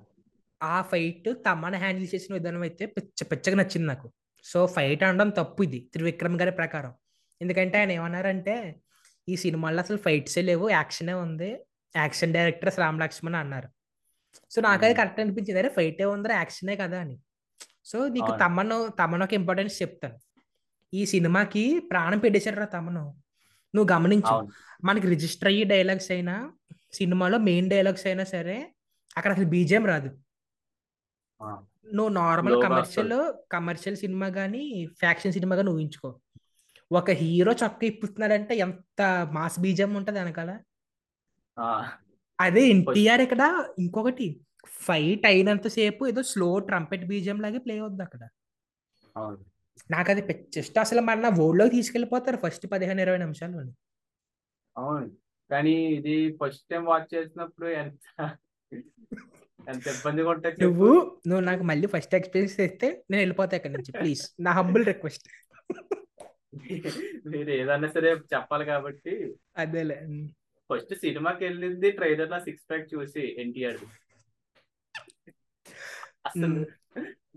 ఆ 0.64 0.82
ఫైట్ 0.82 1.30
తమ్మని 1.46 1.78
హ్యాండిల్ 1.78 2.16
చేసిన 2.16 2.34
విధానం 2.34 2.62
అయితే 2.62 2.86
పిచ్చ 2.86 3.24
పిచ్చగా 3.24 3.56
నచ్చింది 3.56 3.88
నాకు. 3.88 4.12
సో 4.44 4.68
ఫైట్ 4.68 5.04
అనడం 5.04 5.30
తప్పు 5.30 5.64
ఇది 5.64 5.90
త్రివిక్రమ్ 5.94 6.40
గారి 6.40 6.52
ప్రకారం. 6.52 6.94
ఎందుకంటే 7.42 7.78
ఆయన 7.78 7.92
ఏమన్నారంటే 7.92 8.76
ఈ 9.30 9.36
సినిమాలో 9.36 9.80
అసలు 9.80 9.98
ఫైట్సే 9.98 10.42
లేవు 10.42 10.70
యాక్షనే 10.70 11.14
ఉంది 11.14 11.60
యాక్షన్ 11.98 12.34
డైరెక్టర్ 12.34 12.80
రామ్ 12.80 13.00
లక్ష్మణ్ 13.00 13.36
అన్నారు. 13.36 13.70
సో 14.52 14.62
నాకైతే. 14.62 14.94
కరెక్ట్ 14.94 15.20
అనిపించింది. 15.20 15.60
అరే 15.60 15.70
ఫైటే 15.70 16.06
ఉందిరా 16.06 16.36
యాక్షనే 16.36 16.76
కదా 16.76 17.00
అని. 17.00 17.20
సో 17.86 18.08
నీకు. 18.08 18.28
తమను 18.46 18.88
తమను 19.00 19.24
ఒక 19.24 19.34
ఇంపార్టెన్స్ 19.34 19.82
చెప్తాను. 19.82 20.20
ఈ 20.94 21.06
సినిమాకి 21.06 21.80
ప్రాణం 21.80 22.20
పెట్టేశారు 22.20 22.66
తమను. 22.66 23.16
నువ్వు 23.76 23.94
గమనించు. 23.96 24.34
మనకి 24.84 25.08
రిజిస్టర్ 25.08 25.48
అయ్యే 25.48 25.64
డైలాగ్స్ 25.64 26.12
అయినా 26.12 26.52
సినిమాలో 26.94 27.38
మెయిన్ 27.38 27.70
డైలాగ్స్ 27.70 28.06
అయినా 28.06 28.24
సరే 28.24 28.72
అక్కడ 29.18 29.32
అసలు 29.32 29.46
బీజేం 29.46 29.86
రాదు. 29.86 30.18
నువ్వు 31.94 32.14
నార్మల్ 32.14 32.54
కమర్షియల్ 32.64 33.34
కమర్షియల్ 33.52 33.98
సినిమా 33.98 34.30
కానీ 34.30 34.88
ఫ్యాక్షన్ 35.00 35.34
సినిమా 35.34 35.56
కానీ 35.56 35.70
ఊహించుకో. 35.70 36.20
ఒక 36.92 37.12
హీరో 37.12 37.52
చొక్క 37.52 37.84
ఇప్పుతున్నాడంటే 37.84 38.54
ఎంత 38.56 39.02
మాస్ 39.32 39.60
బీజం 39.60 39.94
ఉంటది 39.94 40.20
వెనకాల? 40.20 40.52
అదే 42.40 42.64
ఎన్టీఆర్ 42.68 43.22
ఇక్కడ 43.22 43.44
ఇంకొకటి 43.80 44.28
ఫైట్ 44.68 45.26
అయినంత 45.26 45.68
సేపు 45.68 46.08
ఏదో 46.08 46.22
స్లో 46.24 46.60
ట్రంపెట్ 46.60 47.06
బీజం 47.06 47.42
లాగే 47.42 47.58
ప్లే 47.58 47.76
అవుద్ది 47.80 48.04
అక్కడ. 48.04 48.24
అవును. 49.18 49.40
నాకు 49.92 50.12
అది 50.12 50.22
జస్ట్ 50.56 50.78
అసలు 50.80 51.02
మన 51.02 51.30
ఓల్డ్లోకి 51.40 51.74
తీసుకెళ్ళిపోతారు 51.76 52.38
ఫస్ట్ 52.38 52.66
పదిహేను 52.72 53.02
ఇరవై 53.02 53.18
నిమిషాలు 53.18 53.58
అవును. 54.78 55.10
కానీ 55.50 55.74
ఇది 55.98 56.38
ఫస్ట్ 56.42 56.66
టైం 56.72 56.86
వాచ్ 56.86 57.16
చేసినప్పుడు 57.16 57.68
ఎంత 57.68 58.38
ఎంత 59.70 59.88
ఇబ్బందిగా 59.88 60.30
ఉంటుంది. 60.30 60.64
నువ్వు 60.64 61.20
నువ్వు 61.28 61.44
నాకు 61.46 61.64
మళ్ళీ 61.64 61.88
ఫస్ట్ 61.88 62.16
ఎక్స్పీరియన్స్ 62.16 62.60
చేస్తే 62.60 62.88
నేను 63.12 63.22
వెళ్ళిపోతా 63.22 63.56
ఇక్కడ 63.58 63.72
నుంచి. 63.72 63.92
ప్లీజ్. 63.92 64.24
నా 64.40 64.52
హంబుల్ 64.52 64.86
రిక్వెస్ట్. 64.86 65.28
మీరు 67.32 67.52
ఏదన్నా 67.52 67.88
సరే 67.88 68.10
చెప్పాలి 68.34 68.66
కాబట్టి 68.66 69.14
అదేలే. 69.56 69.98
ఫస్ట్ 70.70 70.94
సినిమాకి 70.96 71.44
వెళ్ళింది 71.46 71.92
ట్రైలర్లో 71.92 72.40
సిక్స్ 72.40 72.68
ప్యాక్ 72.70 72.94
చూసి 72.94 73.24
ఎన్టీఆర్ 73.42 73.80
అసలు 76.26 76.60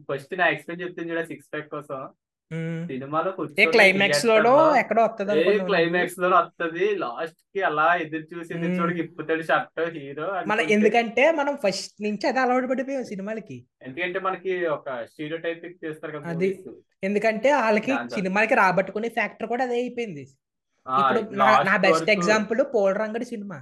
ఫస్ట్ 0.08 0.34
నా 0.38 0.46
ఎక్స్పెక్ట్ 0.48 0.82
చెప్తుంది 0.82 1.12
చూడ 1.12 1.22
సిక్స్ 1.24 1.50
ప్యాక్ 1.52 1.70
కోసం. 1.70 2.00
సినిమాలో 2.90 3.30
ఏ 3.62 3.64
క్లైమాక్స్ 3.74 4.24
లోనో 4.28 4.52
థియేటర్లో 4.54 4.76
ఎక్కడో 4.82 5.02
వస్తుంది 5.06 5.56
క్లైమాక్స్లో 5.70 6.28
వస్తది 6.36 6.86
లాస్ట్కి 7.02 7.60
అలా 7.68 7.88
ఎదురు 8.04 8.24
చూసి. 8.32 8.52
చూడకి 8.78 9.00
ఇప్పుతాడు 9.04 9.44
షర్ట్ 9.50 9.82
హీరో 9.96 10.28
మన 10.52 10.60
ఎందుకంటే 10.76 11.24
మనం 11.40 11.56
ఫస్ట్ 11.64 11.96
నుంచి 12.06 12.24
అది 12.30 12.40
అలవాటు 12.44 12.70
పడిపోయాం 12.72 13.04
సినిమాలకి. 13.12 13.58
ఎందుకంటే 13.88 14.20
మనకి 14.28 14.54
ఒక 14.76 14.96
స్టీరియో 15.10 15.40
టైప్ 15.44 15.66
చేస్తారు 15.84 16.12
కదా 16.16 16.32
అది 16.34 16.50
ఎందుకంటే 17.08 17.50
వాళ్ళకి 17.64 17.92
సినిమాలకి 18.16 18.56
రాబట్టుకునే 18.62 19.10
ఫ్యాక్టర్ 19.18 19.48
కూడా 19.52 19.64
అదే 19.68 19.78
అయిపోయింది. 19.82 20.24
ఇప్పుడు 20.86 21.20
నా 21.66 21.76
బెస్ట్ 21.86 22.10
ఎగ్జాంపుల్ 22.16 22.60
పోల్ 22.74 22.96
రంగడి 23.02 23.26
సినిమా. 23.32 23.58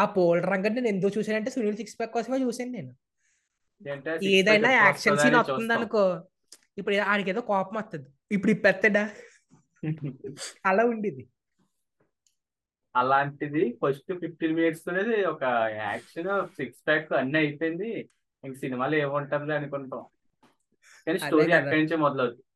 ఆ 0.00 0.02
పోల్ 0.16 0.40
రంగడి 0.50 0.74
నేను 0.76 0.90
ఎందుకు 0.94 1.12
చూసానంటే 1.18 1.50
సునీల్ 1.54 1.78
సిక్స్ 1.80 1.96
ప్యాక్ 2.00 2.12
కోసమే 2.16 2.38
చూసాను 2.46 2.72
నేను. 2.78 2.92
ఏదైనా 4.36 4.70
యాక్షన్ 4.72 5.18
సీన్ 5.20 5.36
వస్తుంది 5.38 5.72
అనుకో 5.76 6.02
ఇప్పుడు 6.78 6.96
ఆడికి 7.12 7.30
ఏదో 7.32 7.42
కోపం 7.50 7.76
వస్తుంది 7.80 8.08
ఇప్పుడు 8.36 8.52
ఇప్పెత్తడా 8.56 9.04
అలా 10.70 10.82
ఉండేది 10.92 11.22
అలాంటిది 12.94 13.62
ఫస్ట్ 13.82 14.12
ఫిఫ్టీన్ 14.22 14.54
మినిట్స్ 14.58 14.84
తోనే 14.86 15.16
ఒక 15.32 15.42
యాక్షన్ 15.80 16.30
సిక్స్ 16.56 16.80
ప్యాక్ 16.86 17.10
అన్ని 17.18 17.38
అయిపోయింది. 17.42 17.90
ఇంక 18.44 18.54
సినిమాలో 18.62 18.96
ఏముంటుంది 19.04 19.52
అనుకుంటాం. 19.58 20.02
కానీ 21.06 21.18
స్టోరీ 21.24 21.52
అక్కడి 21.58 21.80
నుంచే 21.82 21.96
మొదలవుతుంది 22.04 22.46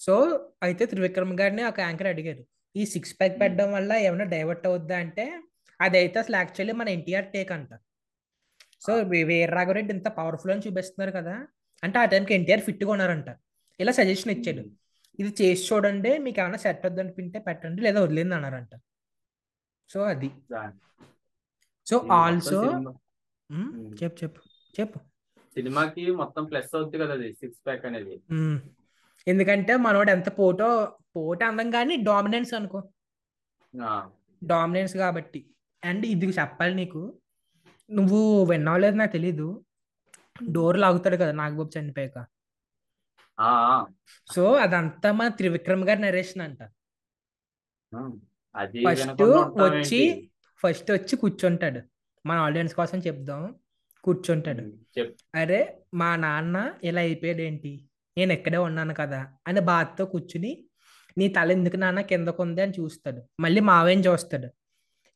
సో 0.00 0.14
అయితే 0.66 0.84
త్రివిక్రమ్ 0.90 1.34
గారిని 1.40 1.62
ఒక 1.70 1.80
యాంకర్ 1.86 2.10
అడిగారు. 2.12 2.42
ఈ 2.74 2.82
సిక్స్ 2.92 3.14
ప్యాక్ 3.18 3.36
పెట్టడం 3.42 3.68
వల్ల 3.76 3.92
ఏమైనా 4.06 4.26
డైవర్ట్ 4.34 4.66
అవుద్దా 4.70 4.96
అంటే 5.04 5.24
అదైతే 5.80 6.16
అసలు 6.22 6.36
యాక్చువల్లీ 6.40 6.74
మన 6.80 6.88
ఎన్టీఆర్ 6.96 7.28
టేక్ 7.34 7.52
అంట. 7.56 7.72
సో 8.84 8.92
వీర 9.12 9.48
రాఘవరెడ్డి 9.58 9.92
ఇంత 9.96 10.08
పవర్ఫుల్ 10.20 10.52
అని 10.54 10.64
చూపిస్తున్నారు 10.66 11.12
కదా. 11.18 11.34
అంటే 11.82 11.96
ఆ 12.02 12.04
టైంకి 12.12 12.32
ఎన్టీఆర్ 12.38 12.62
ఫిట్గా 12.68 12.90
ఉన్నారంట. 12.94 13.28
ఇలా 13.80 13.92
సజెషన్ 13.98 14.32
ఇచ్చాడు. 14.34 14.62
ఉమ్, 14.62 14.72
ఇది 15.18 15.30
చేసి 15.40 15.62
చూడండి 15.68 16.12
మీకు 16.24 16.38
ఏమైనా 16.42 16.58
సెట్ 16.64 16.84
అవుద్ది 16.86 17.00
అనిపింటే 17.04 17.38
పెట్టండి 17.48 17.80
లేదా 17.86 17.98
వదిలేంది 18.04 18.34
అన్నారంట. 18.38 18.72
సో 19.90 20.00
అది. 20.12 20.28
సో 21.86 21.96
ఆల్సో 22.18 22.58
సినిమా 22.64 22.92
ఉమ్, 23.50 23.70
చెప్పు 24.00 24.16
చెప్పు 24.22 24.40
చెప్పు. 24.74 24.98
సినిమాకి 25.56 26.02
మొత్తం 26.20 26.42
ప్లస్ 26.50 26.70
అవుతుంది 26.76 26.98
కదా 27.02 27.14
అది 27.18 27.28
సిక్స్ 27.40 27.60
ప్యాక్ 27.66 27.82
అనేది. 27.88 28.14
ఎందుకంటే 29.26 29.72
మనోడు 29.86 30.10
ఎంత 30.10 30.28
పోటో 30.38 30.68
పోటో 31.16 31.44
అందం 31.48 31.68
కానీ 31.76 31.94
డామినెన్స్ 32.08 32.52
అనుకో. 32.58 32.80
డామినెన్స్ 34.42 34.94
కాబట్టి. 35.02 35.40
అండ్ 35.82 36.04
ఇది 36.12 36.26
చెప్పాలి 36.38 36.74
నీకు. 36.80 37.02
నువ్వు 37.90 38.20
విన్నావు 38.50 38.80
లేదు 38.84 38.96
నాకు 39.00 39.12
తెలీదు. 39.18 39.46
డోర్ 40.50 40.78
లాగుతాడు 40.78 41.16
కదా 41.16 41.32
నాగబాబు 41.32 41.70
చనిపోయాక. 41.78 42.18
సో 44.34 44.52
అదంతా 44.64 45.12
మా 45.12 45.28
త్రివిక్రమ్ 45.28 45.84
గారి 45.88 46.00
నరేషన్ 46.00 46.42
అంట. 46.42 46.62
ఫస్ట్ 48.88 49.22
వచ్చి 49.60 50.30
ఫస్ట్ 50.62 50.90
వచ్చి 50.92 51.16
కూర్చుంటాడు. 51.16 51.80
మన 52.26 52.36
ఆడియన్స్ 52.38 52.74
కోసం 52.74 52.98
చెప్దాం. 52.98 53.54
కూర్చుంటాడు. 54.04 54.62
అరే 55.34 55.60
మా 55.94 56.16
నాన్న 56.16 56.74
ఇలా 56.84 57.00
అయిపోయాడు 57.00 57.40
ఏంటి 57.40 57.72
నేను 58.18 58.32
ఎక్కడే 58.32 58.58
ఉన్నాను 58.58 58.94
కదా 58.94 59.20
అని 59.46 59.60
బాధతో 59.60 60.04
కూర్చుని 60.04 60.64
నీ 61.18 61.28
తల 61.28 61.52
ఎందుకు 61.52 61.76
నాన్న 61.76 62.00
కిందకు 62.00 62.42
ఉంది 62.42 62.62
అని 62.62 62.72
చూస్తాడు. 62.80 63.20
మళ్ళీ 63.40 63.60
మావేం 63.60 64.00
చూస్తాడు. 64.00 64.48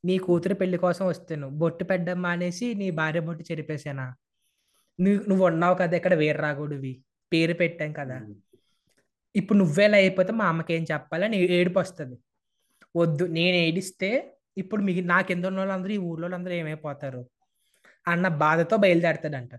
నీ 0.05 0.19
కూతురు 0.19 0.55
పెళ్ళి 0.55 0.79
కోసం 0.79 1.07
వస్తాను. 1.07 1.47
బొట్టు 1.61 1.85
పెట్టడం 1.85 2.23
మానేసి 2.23 2.75
నీ 2.75 2.91
భార్య 2.91 3.21
బొట్టు 3.21 3.45
చెరిపేశానా? 3.53 4.07
నువ్వు 5.01 5.29
నువ్వు 5.29 5.47
ఉన్నావు 5.47 5.75
కదా 5.75 5.97
ఇక్కడ 5.97 6.15
వీర 6.15 6.37
రాఘవుడివి 6.37 7.03
పేరు 7.33 7.55
పెట్టాం 7.55 7.93
కదా. 7.93 8.19
ఇప్పుడు 9.37 9.59
నువ్వేలా 9.59 9.99
అయిపోతే 9.99 10.33
మా 10.33 10.47
అమ్మకి 10.47 10.75
ఏం 10.75 10.85
చెప్పాలని 10.93 11.37
ఏడుపు 11.37 11.79
వస్తుంది 11.79 12.19
వద్దు 12.97 13.25
నేను 13.25 13.57
ఏడిస్తే 13.57 14.37
ఇప్పుడు 14.59 14.83
మిగి 14.83 15.01
నా 15.01 15.21
కింద 15.21 15.45
ఉన్న 15.45 15.59
వాళ్ళందరూ 15.59 15.93
ఈ 15.93 15.97
ఊర్లో 15.97 16.35
అందరూ 16.35 16.53
ఏమైపోతారు? 16.53 17.31
అన్న 18.09 18.29
బాధతో 18.29 18.77
బయలుదేరతాడంట. 18.77 19.51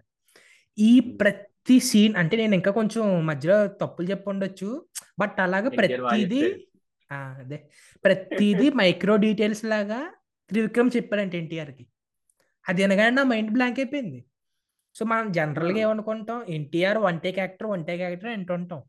ఈ. 0.78 1.00
ప్రతి 1.22 1.80
సీన్ 1.80 2.16
అంటే 2.16 2.38
నేను 2.38 2.56
ఇంకా 2.56 2.72
కొంచెం 2.72 3.26
మధ్యలో 3.26 3.68
తప్పులు 3.68 4.10
చెప్పి 4.10 4.30
ఉండొచ్చు 4.30 4.88
బట్ 5.20 5.40
అలాగే 5.40 5.70
ప్రతిదీ 5.70 6.42
అదే. 7.12 7.70
ప్రతిదీ 8.06 8.70
మైక్రో 8.70 9.16
డీటెయిల్స్ 9.16 9.66
లాగా 9.66 10.14
త్రివిక్రమ్ 10.50 10.92
చెప్పాడంట 10.96 11.36
ఎన్టీఆర్కి. 11.36 11.88
అది 12.70 12.84
అనగానే 12.84 13.10
నా 13.10 13.24
మైండ్ 13.24 13.52
బ్లాంక్ 13.52 13.80
అయిపోయింది. 13.80 14.26
సో 14.98 15.06
మనం 15.06 15.28
జనరల్గా 15.32 15.80
ఏమనుకుంటాం? 15.86 16.38
NTR 16.50 16.98
one 16.98 17.18
take 17.20 17.40
actor 17.40 17.68
one 17.68 17.84
take 17.86 18.02
actor 18.02 18.30
అంటుంటాం 18.30 18.80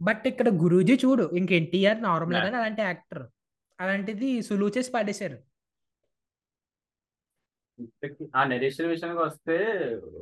బట్ 0.00 0.24
ఇక్కడ 0.28 0.48
గురూజీ 0.62 0.94
చూడు 1.04 1.24
ఇంక 1.38 1.50
ఎన్టీఆర్ 1.52 2.02
నార్మల్ 2.02 2.36
గానే 2.36 2.56
అలాంటి 2.56 2.82
యాక్టర్. 2.82 3.24
అలాంటిది 3.78 4.28
సులువు 4.42 4.72
చేసి 4.76 4.90
పాడేశారు. 4.92 5.38
ఆ 8.36 8.42
నరేషన్ 8.44 8.88
విషయానికి 8.88 9.20
వస్తే 9.20 9.56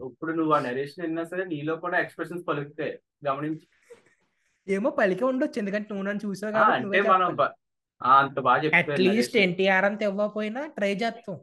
ఇప్పుడు 0.08 0.32
నువ్వు 0.32 0.52
ఆ 0.52 0.60
నరేషన్ 0.60 1.02
విన్నా 1.04 1.24
సరే 1.24 1.44
నీలో 1.44 1.76
కూడా 1.76 1.96
ఎక్స్ప్రెషన్స్ 1.98 2.44
పలుకుతాయి. 2.48 2.92
గమనించి. 3.26 3.64
ఏమో 4.66 4.90
పలికే 4.90 5.24
ఉండొచ్చు. 5.24 5.58
ఎందుకంటే 5.58 5.88
నువ్వు 5.90 6.06
నన్ను 6.08 6.22
చూసావు 6.26 6.52
కాబట్టి 6.52 7.00
మనం 7.10 7.30
అంత 8.00 8.38
బాగా 8.40 8.68
అట్లీస్ట్ 8.80 9.36
ఎన్టీఆర్ 9.36 9.84
అంత 9.84 10.02
ఇవ్వకపోయినా 10.02 10.62
ట్రై 10.76 10.92
చేస్తాం. 10.94 11.38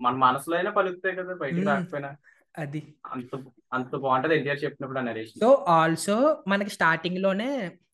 మన 0.00 0.14
మనసులో 0.24 0.56
అయినా 0.56 0.70
పలుకుతాయి 0.70 1.16
కదా 1.16 1.34
బయటికి 1.34 1.60
మ్మ్. 1.60 1.70
రాకపోయినా. 1.72 2.10
అది. 2.54 2.94
అంత 3.06 3.30
అంత 3.72 3.96
బాగుంటది 3.96 4.34
ఎన్టీఆర్ 4.34 4.64
చెప్పినప్పుడు 4.64 4.98
ఆ 4.98 5.02
నరేషన్ 5.02 5.40
సో 5.40 5.48
ఆల్సో 5.68 6.44
మనకి 6.48 6.70
స్టార్టింగ్లోనే 6.70 7.48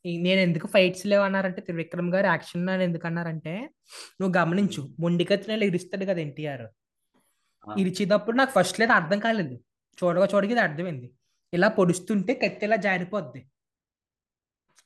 నేను 0.06 0.40
ఎందుకు 0.40 0.66
ఫైట్స్ 0.66 1.06
లేవు 1.06 1.23
అన్నారంటే 1.23 1.61
త్రివిక్రమ్ 1.61 2.11
గారు 2.14 2.26
యాక్షన్ 2.26 2.68
అని 2.68 2.84
ఎందుకు 2.84 3.06
అన్నారంటే 3.06 3.54
నువ్వు 4.20 4.32
గమనించు 4.38 4.94
మొండికత్తిన 5.00 5.62
ఇరుస్తాడు 5.62 6.04
కదా 6.04 6.20
ఎన్టీఆర్. 6.20 6.66
ఇరిచేటప్పుడు 7.78 8.37
నాకు 8.37 8.52
ఫస్ట్ 8.58 8.80
లేదు 8.80 8.92
అర్థం 8.92 9.18
కాలేదు. 9.18 9.54
చూడగా 9.99 10.26
చూడగా 10.34 10.50
ఇది 10.50 10.61
అర్థమైంది. 10.61 11.08
ఇలా 11.52 11.68
పొడుస్తుంటే 11.68 12.34
కత్తి 12.34 12.64
ఇలా 12.66 12.76
జారిపోద్ది. 12.76 13.40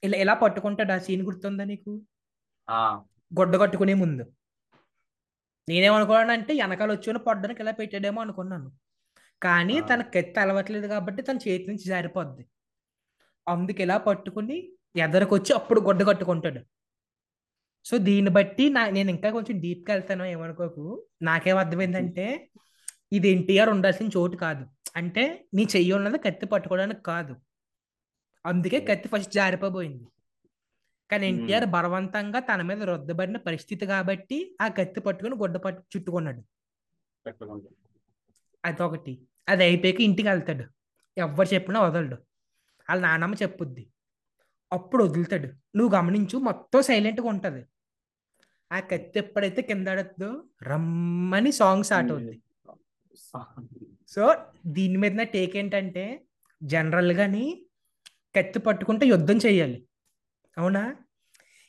ఇలా 0.02 0.18
ఇలా 0.18 0.34
పట్టుకుంటాడు? 0.34 0.92
ఆ 0.92 0.98
సీన్ 0.98 1.22
గుర్తుందా 1.22 1.64
నీకు? 1.64 1.92
గొడ్డ 3.38 3.56
కట్టుకునే 3.56 3.94
ముందు. 3.94 4.25
నేనేమనుకున్నాను 5.68 6.30
అంటే 6.30 6.54
వెనకాల 6.54 6.90
వచ్చి 6.92 7.18
పొడ్డానికి 7.18 7.62
ఇలా 7.62 7.72
పెట్టాడేమో 7.72 8.20
అనుకున్నాను. 8.20 8.68
కానీ. 9.42 9.80
తన 9.80 10.02
కత్తి 10.02 10.40
అలవట్లేదు 10.40 10.87
కాబట్టి 10.87 11.23
తన 11.23 11.37
చేతి 11.37 11.66
నుంచి 11.68 11.85
జారిపోద్ది. 11.85 12.47
అందుకు 13.49 13.83
ఇలా 13.83 13.97
పట్టుకుని 13.97 14.73
ఎదరకొచ్చి 14.97 15.54
అప్పుడు 15.54 15.80
గొడ్డ 15.80 16.09
కట్టుకుంటాడు. 16.09 16.61
సో 17.85 17.99
దీన్ని 17.99 18.30
బట్టి 18.30 18.71
నా 18.71 18.90
నేను 18.90 19.11
ఇంకా 19.11 19.30
కొంచెం 19.30 19.61
డీప్గా 19.61 19.95
వెళ్తాను 19.95 20.25
ఏమనుకోకు. 20.25 21.07
నాకేం 21.23 21.57
అర్థమైందంటే 21.57 22.50
ఇది 23.12 23.28
ఎన్టీఆర్ 23.28 23.68
ఉండాల్సిన 23.68 24.07
చోటు 24.07 24.37
కాదు. 24.37 24.66
అంటే 24.97 25.45
నీ 25.54 25.62
చెయ్యి 25.62 25.92
ఉన్నది 25.92 26.18
కత్తి 26.18 26.47
పట్టుకోవడానికి 26.47 27.02
కాదు. 27.02 27.37
అందుకే 28.47 28.80
కత్తి 28.80 29.09
ఫస్ట్ 29.09 29.33
జారిపోబోయింది. 29.33 30.04
కానీ. 31.11 31.28
ఎన్టీఆర్ 31.28 31.66
బలవంతంగా 31.66 32.38
తన 32.38 32.62
మీద 32.62 32.83
రుద్దబడిన 32.83 33.37
పరిస్థితి 33.37 33.87
కాబట్టి 33.87 34.57
ఆ 34.61 34.68
కత్తి 34.68 35.00
పట్టుకుని 35.00 35.37
గుడ్డ 35.37 35.57
పట్టు 35.57 35.83
చుట్టుకున్నాడు. 35.97 36.42
అదొకటి. 38.68 39.12
అది 39.48 39.64
అయిపోయాక 39.64 40.00
ఇంటికి 40.00 40.28
వెళ్తాడు. 40.28 40.64
ఎవ్వరు 41.18 41.54
చెప్పినా 41.54 41.80
వదలడు. 41.80 42.14
వాళ్ళ 42.88 43.02
నాన్నమ్మ 43.02 43.34
చెప్పుద్ది. 43.34 43.90
అప్పుడు 44.72 45.04
వదులుతాడు. 45.04 45.46
నువ్వు 45.76 45.96
గమనించు 45.96 46.38
మొత్తం 46.38 46.82
సైలెంట్గా 46.82 47.28
ఉంటుంది. 47.28 47.66
ఆ 48.72 48.80
కత్తి 48.80 49.18
ఎప్పుడైతే 49.18 49.62
కింద 49.62 49.88
ఆడుతుందో 49.88 50.44
రమ్మని 50.62 51.52
సాంగ్ 51.52 51.84
స్టార్ట్ 51.84 52.10
అవుద్ది. 52.10 52.42
సో 54.08 54.34
దీని 54.66 54.96
మీద 54.96 55.12
నా 55.12 55.22
టేక్ 55.22 55.56
ఏంటంటే 55.56 56.25
జనరల్గాని 56.62 57.66
కత్తి 58.37 58.58
పట్టుకుంటే 58.58 59.06
యుద్ధం 59.06 59.37
చేయాలి. 59.37 59.88
అవునా? 60.58 60.96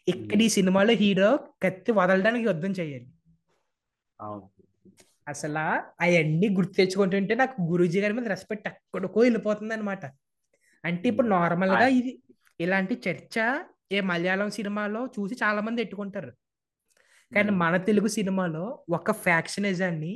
ఇక్కడ 0.08 0.42
ఈ 0.42 0.50
సినిమాలో 0.50 0.94
హీరో 0.94 1.40
కత్తి 1.64 1.92
వదలడానికి 1.92 2.46
యుద్ధం 2.46 2.72
చేయాలి. 2.72 3.08
అసలు 5.30 5.64
అవన్నీ 6.04 6.48
గుర్తు 6.58 6.74
తెచ్చుకుంటుంటే 6.74 7.34
నాకు 7.36 7.56
గురూజీ 7.72 8.00
గారి 8.00 8.14
మీద 8.14 8.28
రెస్పెక్ట్ 8.28 8.68
ఎక్కడికో 8.72 9.20
వెళ్ళిపోతుంది 9.20 9.74
అనమాట 9.74 10.04
అంటే 10.84 11.06
ఇప్పుడు. 11.12 11.28
నార్మల్గా. 11.36 11.88
ఇది 12.00 12.12
ఇలాంటి 12.60 12.96
చర్చ 13.06 13.36
ఏ 13.92 14.00
మలయాళం 14.10 14.50
సినిమాలో 14.58 15.02
చూసి 15.16 15.36
చాలా 15.44 15.62
మంది 15.68 15.80
ఎట్టుకుంటారు 15.82 16.32
కానీ. 17.32 17.52
మన 17.62 17.78
తెలుగు 17.90 18.10
సినిమాలో 18.18 18.66
ఒక 18.98 19.12
ఫ్యాక్షనిజాన్ని 19.26 20.14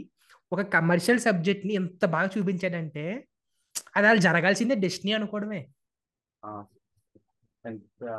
ఒక 0.52 0.62
కమర్షియల్ 0.76 1.20
సబ్జెక్ట్ని 1.20 1.74
ఎంత 1.74 2.06
బాగా 2.16 2.30
చూపించాడంటే 2.36 3.06
అది 3.98 4.08
అలా 4.08 4.20
జరగాల్సిందే 4.26 4.76
డెస్టినీ 4.84 5.12
అనుకోవడమే 5.14 5.62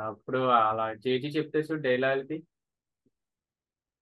అప్పుడు 0.07 0.39
అలా 0.61 0.85
చేసి 1.03 1.27
చెప్తే 1.35 1.59
చూడు 1.59 1.81
డైలాగ్ది 1.81 2.37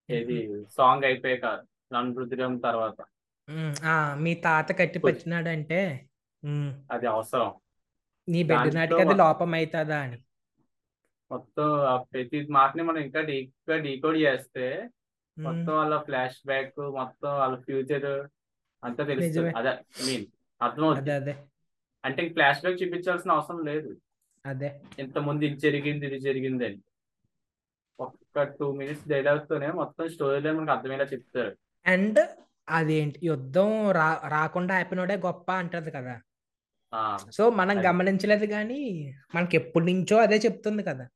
ఏది 0.09 0.37
సాంగ్ 0.69 1.05
అయిపోయాక 1.05 1.47
నన్ను 1.93 2.59
తర్వాత. 2.67 2.97
మీ 4.23 4.33
తాత 4.45 4.69
కట్టి. 4.79 4.99
పెట్టినాడంటే 4.99 5.79
ఉమ్, 6.43 6.71
అది 6.91 7.05
అవసరం. 7.07 7.51
నీ 8.27 8.39
బెడ్ 8.43 8.57
దాంట్లో 8.57 8.79
నాటికి 8.79 9.01
అది 9.05 9.15
లోపం 9.21 9.51
అవుతుందా 9.55 9.97
అని. 10.05 10.17
మొత్తం 11.31 11.67
ప్రతి 12.11 12.39
మాటని 12.57 12.83
మనం 12.83 12.99
ఇంకా 13.05 13.21
డీప్గా 13.29 13.77
డీకోడ్ 13.85 14.17
చేస్తే 14.17 14.65
మొత్తం 15.37 15.71
వాళ్ళ 15.75 15.95
ఫ్లాష్ 15.97 16.39
బ్యాక్ 16.45 16.79
మొత్తం 16.97 17.29
వాళ్ళ 17.37 17.55
ఫ్యూచర్ 17.57 18.09
అంతా 18.83 19.03
తెలుస్తుంది. 19.03 19.51
అదే 19.59 19.71
మీన్ 20.07 20.25
అర్థమవుతుంది. 20.61 21.11
అదే 21.11 21.33
అంటే 22.03 22.21
ఫ్లాష్ 22.29 22.61
బ్యాక్ 22.61 22.81
చూపించాల్సిన 22.81 23.35
అవసరం 23.37 23.61
లేదు. 23.65 23.91
అదే. 24.45 24.69
ఇంత 24.99 25.17
ముందు 25.27 25.43
ఇది 25.45 25.57
జరిగింది 25.57 26.05
ఇది 26.07 26.19
జరిగింది 26.19 26.63
అని. 26.65 26.79
ఒక్క 27.99 28.43
టూ 28.57 28.67
మినిట్స్ 28.79 29.07
డైలాగ్స్ 29.07 29.49
తోనే 29.49 29.67
మొత్తం 29.81 30.05
స్టోరీలో 30.09 30.53
మనకు 30.53 30.73
అర్థమయ్యేలా 30.75 31.07
చెప్తారు. 31.13 31.53
అండ్ 31.85 32.19
అదేంటి 32.69 33.19
యుద్ధం 33.23 33.91
రా 33.91 34.21
రాకుండా 34.27 34.79
ఆపినోడే 34.79 35.15
గొప్ప 35.15 35.51
అంటది 35.51 35.91
కదా. 35.91 36.21
సో 37.31 37.49
మనం 37.49 37.89
గమనించలేదు 37.89 38.45
కానీ 38.45 38.81
మనకి 39.35 39.57
ఎప్పటి 39.57 39.85
నుంచో 39.85 40.17
అదే 40.17 40.37
చెప్తుంది 40.37 40.83
కదా. 40.83 41.07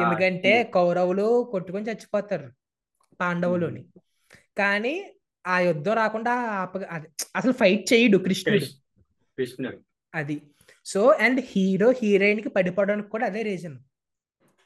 ఎందుకంటే 0.00 0.64
కౌరవులు 0.64 1.48
కొట్టుకొని 1.50 1.86
చచ్చిపోతారు 1.86 2.52
పాండవులుని. 3.20 3.84
కానీ 4.58 4.94
ఆ 5.46 5.58
యుద్ధం 5.58 5.92
రాకుండా 5.92 6.32
అసలు 7.36 7.52
ఫైట్ 7.52 7.92
చేయడు 7.92 8.18
కృష్ణుడు. 8.18 8.58
కృష్ణ 8.58 8.78
కృష్ణుడు. 9.38 9.78
అది. 10.14 10.42
సో 10.84 11.10
అండ్ 11.10 11.40
హీరో 11.44 11.90
హీరోయిన్కి 11.90 12.48
పడిపోవడానికి 12.48 13.08
కూడా 13.08 13.26
అదే 13.26 13.42
రీజన్. 13.42 13.78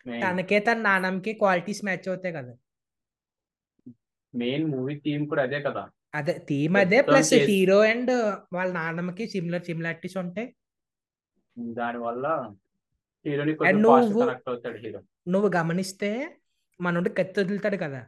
తనకే 0.07 0.59
తన 0.59 0.79
నాన్నకి 0.79 1.33
క్వాలిటీస్ 1.33 1.85
మ్యాచ్ 1.85 2.09
అవుతాయి 2.09 2.35
కదా. 2.35 2.55
మెయిన్ 4.37 4.65
మూవీ 4.73 4.95
థీమ్ 5.05 5.25
కూడా 5.29 5.43
అదే 5.43 5.59
కదా. 5.63 5.83
అదే 6.15 6.35
థీమ్ 6.49 6.77
అదే 6.77 6.99
ప్లస్ 7.03 7.35
హీరో 7.49 7.79
అండ్ 7.83 8.13
వాళ్ళ 8.53 8.73
నాన్నమ్మకి 8.73 9.25
సిమిలర్ 9.29 9.65
సిమిలారిటీస్ 9.65 10.17
ఉంటాయి. 10.17 10.49
దాని 11.79 11.99
వల్ల 11.99 12.27
హీరోని 13.27 13.55
నువ్వు 13.81 13.99
హీరో. 14.85 15.01
నువ్వు 15.29 15.49
గమనిస్తే 15.57 16.11
మనోడు 16.81 17.09
కత్తి 17.09 17.41
వదులుతాడు 17.41 17.77
కదా. 17.77 18.01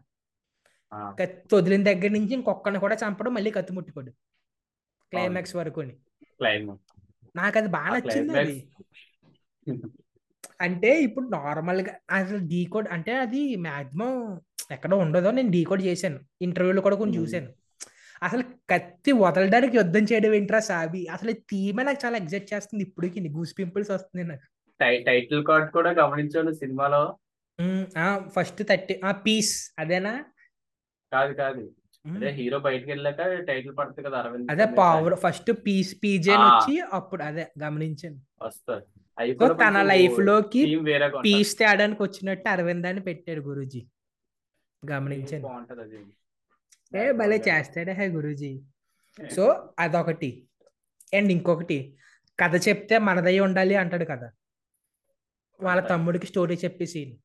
కత్తి 1.21 1.55
వదిలిన 1.55 1.83
దగ్గర 1.83 2.11
నుంచి 2.11 2.35
ఇంకొకరిని 2.35 2.81
కూడా 2.81 2.97
చంపడం 2.97 3.35
మళ్ళీ 3.35 3.51
కత్తి 3.51 3.73
ముట్టుకోడు. 3.73 4.11
క్లైమాక్స్ 5.13 5.57
వరకు 5.57 5.83
నాకు 7.37 7.57
అది 7.59 7.69
బాగా 7.69 7.91
నచ్చింది 7.97 8.39
అది. 8.39 8.57
అంటే 10.61 10.91
ఇప్పుడు 11.03 11.27
నార్మల్గా 11.29 11.93
అసలు 12.11 12.39
డీకోడ్ 12.39 12.89
అంటే 12.89 13.13
అది 13.17 13.57
మాక్సిమం 13.57 14.13
ఎక్కడో 14.71 14.97
ఉండదో 14.97 15.31
నేను 15.31 15.51
డీకోడ్ 15.51 15.83
చేశాను. 15.83 16.19
ఇంటర్వ్యూలో 16.43 16.83
కూడా 16.83 16.97
కొన్ని 16.97 17.17
చూశాను. 17.17 17.51
అసలు 18.23 18.43
కత్తి 18.71 19.13
వదలడానికి 19.13 19.77
యుద్ధం 19.77 20.05
చేయడం 20.05 20.35
ఏంట్రా 20.35 20.61
సాబి? 20.61 21.07
అసలు 21.07 21.33
థీమే 21.33 21.83
నాకు 21.83 22.07
చాలా 22.07 22.17
ఎగ్జైట్ 22.17 22.55
చేస్తుంది. 22.55 22.85
ఇప్పటికి 22.85 23.29
గూస్ 23.29 23.55
పింపుల్స్ 23.59 23.91
వస్తుంది 23.91 24.25
నాకు. 24.29 24.47
టైటిల్ 25.07 25.45
కార్డ్ 25.45 25.71
కూడా 25.73 25.91
గమనించాను 25.91 26.53
సినిమాలో. 26.53 27.03
ఫస్ట్ 28.29 28.63
థర్టీ 28.63 29.01
ఆ 29.05 29.13
పీస్ 29.13 29.75
అదేనా? 29.79 30.25
కాదు 31.13 31.33
కాదు. 31.35 31.63
అదే 32.05 32.29
హీరో 32.31 32.59
బయటకు 32.59 32.89
వెళ్ళాక 32.89 33.23
టైటిల్ 33.23 33.77
పడుతుంది 33.79 34.09
కదా 34.09 34.19
అరవింద్ 34.19 34.51
అదే 34.51 34.67
పవర్ 34.79 35.15
ఫస్ట్ 35.15 35.51
పీస్ 35.67 35.97
పీజే 36.03 36.37
వచ్చి 36.37 36.81
అప్పుడు 36.93 37.23
అదే 37.23 37.47
గమనించాను. 37.63 38.19
కూడా 39.33 39.55
తన 39.55 39.83
లైఫ్లోకి 39.83 40.61
పీస్ 41.25 41.59
తేడానికి 41.59 42.03
వచ్చినట్టు 42.03 42.49
అరవింద్ 42.49 42.87
అని 42.87 43.01
పెట్టాడు 43.01 43.41
గురూజీ. 43.41 43.87
థీమ్ 44.87 44.93
గమనించాను. 44.93 45.43
బాగుంటది 45.43 45.81
అది 45.81 47.09
ఏ 47.09 47.13
భలే 47.13 47.37
చేస్తాడే 47.37 47.93
హే 47.93 48.09
గురూజీ. 48.09 48.63
సో 49.35 49.75
అదొకటి. 49.79 50.49
అండ్ 51.15 51.33
ఇంకొకటి. 51.33 51.97
కథ 52.41 52.69
చెప్తే 52.69 52.99
మనదై 52.99 53.39
ఉండాలి 53.39 53.75
అంటాడు 53.75 54.05
కదా. 54.05 54.33
వాళ్ళ 55.63 55.87
తమ్ముడికి 55.87 56.27
స్టోరీ 56.27 56.55
చెప్పే 56.57 56.87
సీన్. 56.87 57.17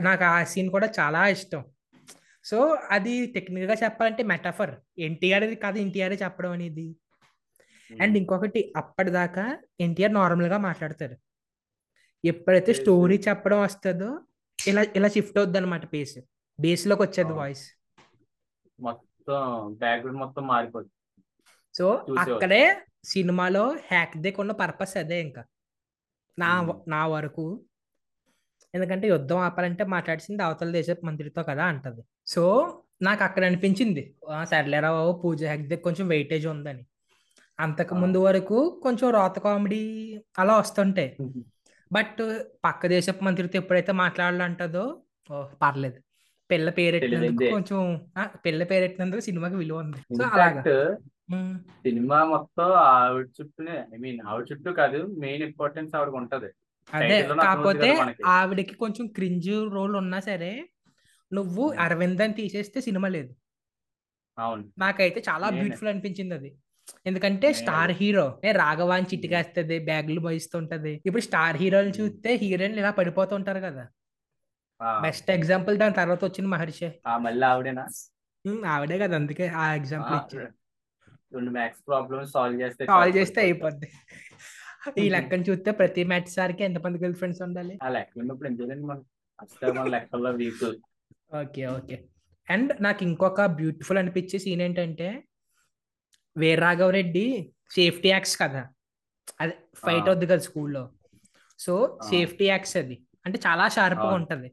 నాకు 0.00 0.24
ఆ 0.24 0.44
సీన్ 0.44 0.70
కూడా 0.70 0.92
చాలా 1.00 1.28
ఇష్టం. 1.28 1.64
సో 2.44 2.78
అది 2.90 3.26
టెక్నికల్గా 3.26 3.74
చెప్పాలంటే 3.84 4.22
మెటాఫర్. 4.22 4.80
ఎన్టీఆర్ 4.98 5.44
కథ 5.44 5.76
ఎన్టీఆర్ 5.76 6.12
చెప్పడం 6.12 6.50
అనేది. 6.50 6.96
అండ్ 8.02 8.18
ఇంకొకటి 8.18 8.72
అప్పటిదాకా 8.76 9.58
ఎన్టీఆర్ 9.80 10.14
నార్మల్గా 10.14 10.58
మాట్లాడతాడు. 10.58 11.16
ఎప్పుడైతే 12.24 12.66
Base- 12.66 12.82
స్టోరీ 12.82 13.22
చెప్పడం 13.28 13.62
వస్తుందో 13.62 14.20
ఇలా 14.66 14.82
ఇలా 14.82 15.08
షిఫ్ట్ 15.08 15.38
అవుద్ది 15.38 15.58
అనమాట 15.58 15.84
బేస్ 15.86 16.18
బేస్లోకి 16.60 17.02
వచ్చేది. 17.02 17.32
వాయిస్ 17.32 17.70
మొత్తం 18.80 19.74
బ్యాక్గ్రౌండ్ 19.78 20.20
మొత్తం 20.20 20.46
మారిపోతుంది 20.46 21.22
సో. 21.74 22.06
అక్కడే 22.18 22.84
సినిమాలో 23.04 23.68
హ్యాక్ 23.70 24.18
దిక్ 24.18 24.40
ఉన్న 24.40 24.52
పర్పస్ 24.52 24.96
అదే 24.96 25.20
ఇంకా. 25.20 25.44
నా. 26.38 26.74
నా 26.88 27.06
వరకు. 27.06 27.60
ఎందుకంటే 28.74 29.08
యుద్ధం 29.08 29.36
ఆపాలంటే 29.36 29.84
మాట్లాడిసింది 29.84 30.42
అవతల 30.42 30.70
దేశ 30.70 30.86
మంత్రితో 31.04 31.42
కదా 31.42 31.64
అంటది. 31.64 32.02
సో 32.26 32.78
నాకు 33.02 33.24
అక్కడ 33.24 33.44
అనిపించింది. 33.44 34.14
"ఆ, 34.30 34.44
సర్లేరా 34.44 34.90
బాబు 34.90 35.18
పూజ 35.18 35.44
హెగ్దే 35.44 35.76
కొంచెం 35.76 36.08
వెయిటేజ్ 36.08 36.46
ఉందని. 36.46 36.86
అంతకు. 37.60 37.94
ముందు 37.94 38.18
వరకు 38.18 38.80
కొంచెం 38.82 39.10
రోత 39.10 39.38
కామెడీ 39.38 40.14
అలా 40.38 40.58
వస్తుంటాయి 40.58 41.16
బట్ 41.90 42.20
పక్క 42.64 42.86
దేశపు 42.86 43.22
మంత్రితో 43.24 43.56
ఎప్పుడైతే 43.58 43.92
మాట్లాడాలంటదో 44.00 44.84
పర్లేదు 45.62 45.98
పిల్ల 46.50 46.68
పేరెట్టినందుకు. 46.70 47.48
కొంచెం 47.54 47.80
పిల్ల 48.44 48.60
పేరెట్టినందుకు 48.64 49.22
సినిమాకి 49.26 49.56
విలువ 49.56 49.78
ఉంది 49.78 50.00
సో 50.18 50.22
అలాగా. 50.28 50.62
సినిమా 51.82 52.18
మొత్తం 52.26 52.68
ఆవిడ 52.86 53.26
చుట్టూనే 53.36 53.74
ఐ 53.92 53.98
మీన్ 53.98 54.20
ఆవిడ 54.28 54.44
చుట్టూ 54.50 54.70
కాదు 54.78 55.00
మెయిన్ 55.18 55.42
ఇంపార్టెన్స్ 55.42 55.92
ఆవిడకి 55.96 56.16
ఉంటది 56.16 56.50
అదే 56.90 57.16
కాకపోతే. 57.40 57.88
ఆవిడకి 58.34 58.74
కొంచెం 58.76 59.06
క్రింజ్ 59.16 59.50
రోల్ 59.74 59.96
ఉన్నా 59.96 60.20
సరే 60.20 60.52
నువ్వు 61.32 61.64
మ్మ్. 61.66 61.78
అరవింద్ 61.84 62.22
అని 62.24 62.34
తీసేస్తే 62.34 62.78
సినిమా 62.80 63.08
లేదు 63.08 63.32
అవును 64.38 64.64
నాకైతే 64.78 65.20
చాలా 65.28 65.46
బ్యూటిఫుల్ 65.56 65.88
అనిపించింది 65.88 66.34
అది 66.34 66.50
ఎందుకంటే 67.06 67.52
స్టార్ 67.52 67.92
హీరో. 67.92 68.40
ఏ 68.44 68.52
రాఘవాన్ 68.52 69.06
చిటికేస్తుంది 69.14 69.78
బ్యాగులు 69.78 70.20
మోయిస్తుంటది. 70.20 71.02
ఇప్పుడు 71.06 71.22
స్టార్ 71.22 71.56
హీరోలు 71.56 71.88
మ్మ్. 71.88 72.00
చూస్తే 72.00 72.34
హీరోయిన్లు 72.34 72.80
ఇలా 72.80 72.90
పడిపోతుంటారు 72.90 73.58
కదా. 73.58 73.88
ఆ, 74.82 75.00
బెస్ట్ 75.00 75.30
ఎగ్జాంపుల్ 75.30 75.78
దాని 75.78 75.94
తర్వాత 75.94 76.24
వచ్చిన 76.24 76.46
మహర్షి. 76.46 76.92
ఆ 77.06 77.18
మళ్ళీ 77.18 77.46
ఆవిడేనా? 77.46 77.88
ఆవిడే 78.66 78.98
కదా 78.98 79.16
అందుకే 79.16 79.48
ఆ 79.48 79.74
ఎగ్జాంపుల్ 79.74 80.46
ప్రాబ్లమ్స్ 81.88 82.32
సాల్వ్ 82.32 82.60
చేస్తే 82.62 82.84
చాలు 82.84 83.10
చేస్తే. 83.10 83.40
అయిపోద్ది. 83.40 83.88
ఈ 84.98 85.08
లెక్కను 85.08 85.42
చూస్తే 85.42 85.70
ప్రతి 85.70 86.04
మ్యాచ్ 86.04 86.28
సారికి 86.28 86.64
ఎంతమంది 86.64 86.98
గర్ల్ 86.98 87.14
ఫ్రెండ్స్ 87.14 87.42
ఉండాలి? 87.42 87.78
ఆ 87.82 87.88
లెక్కలు 87.88 88.20
ఉన్నప్పుడు 88.20 88.48
మన. 88.74 89.02
లెక్కల్లో 89.88 90.30
వీక్. 90.30 90.62
Okay 91.34 91.66
okay. 91.66 92.04
అండ్ 92.50 92.82
నాకు 92.82 93.02
ఇంకొక 93.02 93.46
బ్యూటిఫుల్ 93.46 93.98
అనిపించే 93.98 94.38
సీన్ 94.38 94.62
ఏంటంటే 94.62 95.24
వీరరాఘవ 96.38 96.90
రెడ్డి 96.90 97.52
సేఫ్టీ 97.70 98.08
యాక్స్ 98.08 98.38
కదా. 98.38 98.68
అదే 99.40 99.58
ఫైట్. 99.74 100.06
అవుద్ది 100.06 100.26
కదా 100.26 100.38
స్కూల్లో. 100.38 100.90
సో. 101.58 101.98
సేఫ్టీ 102.10 102.44
యాక్స్ 102.44 102.76
అది. 102.76 103.02
అంటే 103.26 103.38
చాలా 103.46 103.68
షార్ప్గా. 103.68 104.04
ఉంటది. 104.14 104.52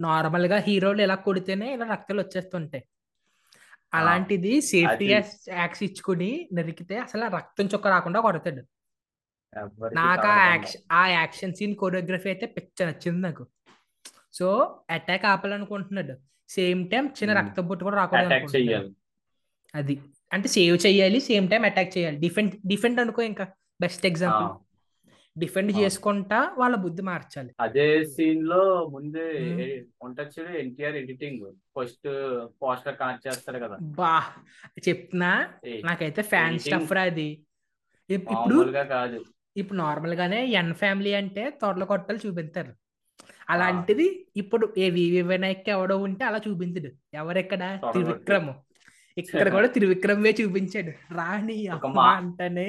నార్మల్గా 0.00 0.56
హీరోలు 0.56 1.02
ఇలా 1.02 1.14
కొడితేనే 1.14 1.74
ఇలా 1.74 1.86
రక్తాలు 1.86 2.20
వచ్చేస్తుంటాయి. 2.20 2.84
అలాంటిది 3.94 4.60
సేఫ్టీ 4.60 5.04
యాక్స్ 5.48 5.82
ఇచ్చుకుని 5.82 6.48
నరికితే 6.52 6.98
అసలు 6.98 7.26
రక్తం 7.26 7.66
చుక్క 7.66 7.86
రాకుండా 7.86 8.20
కొడతాడు. 8.20 8.62
నాకు 9.94 10.26
ఆ. 10.26 10.46
యాక్షన్ 10.46 10.82
ఆ 10.92 11.06
యాక్షన్ 11.06 11.54
సీన్ 11.54 11.74
కొరియోగ్రఫీ 11.74 12.28
అయితే 12.28 12.46
పిక్చర్ 12.46 12.88
నచ్చింది 12.88 13.20
నాకు. 13.20 13.46
సో 14.32 14.80
అటాక్ 14.90 15.24
ఆపాలనుకుంటున్నాడు. 15.24 16.14
సేమ్ 16.48 16.90
టైం 16.90 17.06
చిన్న. 17.06 17.32
రక్తం 17.32 17.66
బొట్టు 17.66 17.84
కూడా 17.84 18.10
చెయ్యాలి. 18.56 18.92
అది. 19.74 20.02
అంటే 20.32 20.48
సేవ్ 20.48 20.78
చేయాలి 20.86 21.20
సేమ్ 21.20 21.48
టైం 21.48 21.64
అటాక్ 21.64 21.98
చేయాలి. 21.98 22.16
డిఫెండ్ 22.16 22.54
డిఫెండ్ 22.66 23.00
అనుకో 23.00 23.22
ఇంకా 23.22 23.48
బెస్ట్ 23.80 24.06
ఎగ్జాంపుల్. 24.06 24.66
డిఫెండ్. 25.40 25.72
చేసుకుంటా 25.84 26.54
వాళ్ళ 26.58 26.76
బుద్ధి 26.76 27.02
మార్చాలి. 27.02 27.50
అదే 27.60 28.04
సీన్లో 28.04 28.86
ముందే 28.86 29.84
ఉంటుంది 30.02 30.42
చూడు 30.42 30.58
NTR 30.58 30.94
editing. 30.94 31.52
First 31.78 32.08
poster 32.62 32.96
connect 32.96 33.26
చేస్తాడు 33.26 33.58
కదా. 33.58 33.78
బా 33.80 34.22
చెప్తున్నా. 34.88 35.48
నాకైతే 35.84 36.22
ఫ్యాన్ 36.22 36.58
స్టఫ్ 36.58 36.92
రా 36.92 37.02
అది. 37.02 37.42
ఇప్- 38.10 38.22
ఇప్పుడు 38.22 38.72
కాదు. 38.88 39.24
ఇప్పుడు 39.56 39.78
నార్మల్ 39.78 40.14
గానే 40.14 40.46
ఎన్ 40.46 40.74
ఫ్యామిలీ 40.74 41.12
అంటే 41.12 41.50
తొడల 41.50 41.84
కొట్టలు 41.84 42.18
చూపిస్తారు 42.26 42.72
అలాంటిది 43.50 44.26
ఇప్పుడు 44.36 44.74
ఏ 44.78 44.90
వివి 44.90 45.22
వినాయక్ 45.22 45.68
ఎవడో 45.68 45.98
ఉంటే 45.98 46.24
అలా 46.24 46.40
చూపించడు 46.48 46.92
ఎవరెక్కడ. 47.14 47.78
త్రివిక్రమ్. 47.92 48.48
ఇక్కడ 49.16 49.46
కూడా 49.56 49.68
త్రివిక్రమ్ 49.74 50.22
వే 50.22 50.30
చూపించాడు. 50.40 50.92
రాణి 51.18 51.58
అంటేనే. 52.16 52.68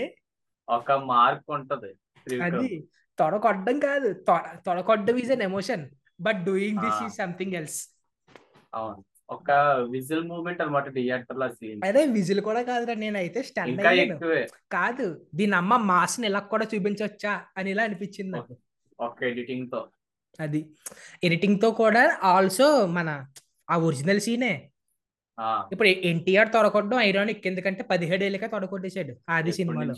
ఒక 0.67 0.91
మార్క్ 1.11 1.49
ఉంటది. 1.57 1.91
అది 2.47 2.69
తొడ 3.19 3.33
కొట్టడం 3.45 3.77
కాదు. 3.79 4.09
తొడ 4.27 4.43
తొడ 4.65 4.79
కొట్టడం 4.89 5.17
is 5.23 5.31
an 5.35 5.45
emotion 5.49 5.83
but 6.19 6.39
doing 6.47 6.79
this. 6.85 6.99
Is 7.05 7.15
something 7.21 7.55
else 7.59 7.79
అవును. 8.73 8.99
ఒక 9.29 9.51
విజిల్ 9.93 10.23
మూమెంట్ 10.27 10.61
అనమాట 10.61 10.87
థియేటర్లో 10.93 11.47
సీన్. 11.55 11.79
అదే 11.87 12.03
విజిల్ 12.17 12.41
కూడా 12.41 12.61
కాదురా 12.69 12.93
నేనైతే 12.95 13.39
స్టన్ 13.49 13.73
ఎక్కువే. 14.05 14.41
కాదు 14.75 15.07
దీని 15.33 15.55
అమ్మ 15.61 15.77
మాస్ని 15.91 16.27
ఇలా 16.27 16.41
కూడా 16.53 16.65
చూపించవచ్చా 16.73 17.33
అని 17.57 17.71
ఇలా 17.73 17.83
అనిపించింది 17.83 18.39
ఒక 18.99 19.17
ఎడిటింగ్తో 19.31 19.81
అది. 20.39 20.61
ఎడిటింగ్తో 21.23 21.69
కూడా 21.81 22.03
ఆల్సో 22.31 22.67
మన 22.97 23.09
ఆ 23.67 23.77
ఒరిజినల్ 23.87 24.21
సీనే 24.25 24.53
ఇప్పుడు 25.71 25.87
ఎన్టీఆర్ 26.05 26.53
తొడగొట్టడం 26.53 26.99
ఐరానిక్ 26.99 27.47
ఎందుకంటే 27.47 27.83
పదిహేడు 27.83 28.23
ఏళ్ళకే 28.23 28.47
తొడగొట్టేశాడు 28.47 29.13
ఆది 29.29 29.51
సినిమాలో. 29.51 29.93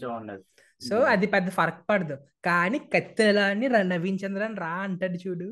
సో 0.82 0.96
అది 1.10 1.28
పెద్ద 1.28 1.50
ఫరక్ 1.50 1.90
పడదు. 1.90 2.16
కానీ 2.46 2.80
కత్తిలా 2.94 3.46
అని 3.46 3.68
ర- 3.68 3.82
నవీన్ 3.84 4.20
చంద్రన్ 4.26 4.58
రా 4.58 4.74
అంటాడు 4.82 5.18
చూడు. 5.28 5.50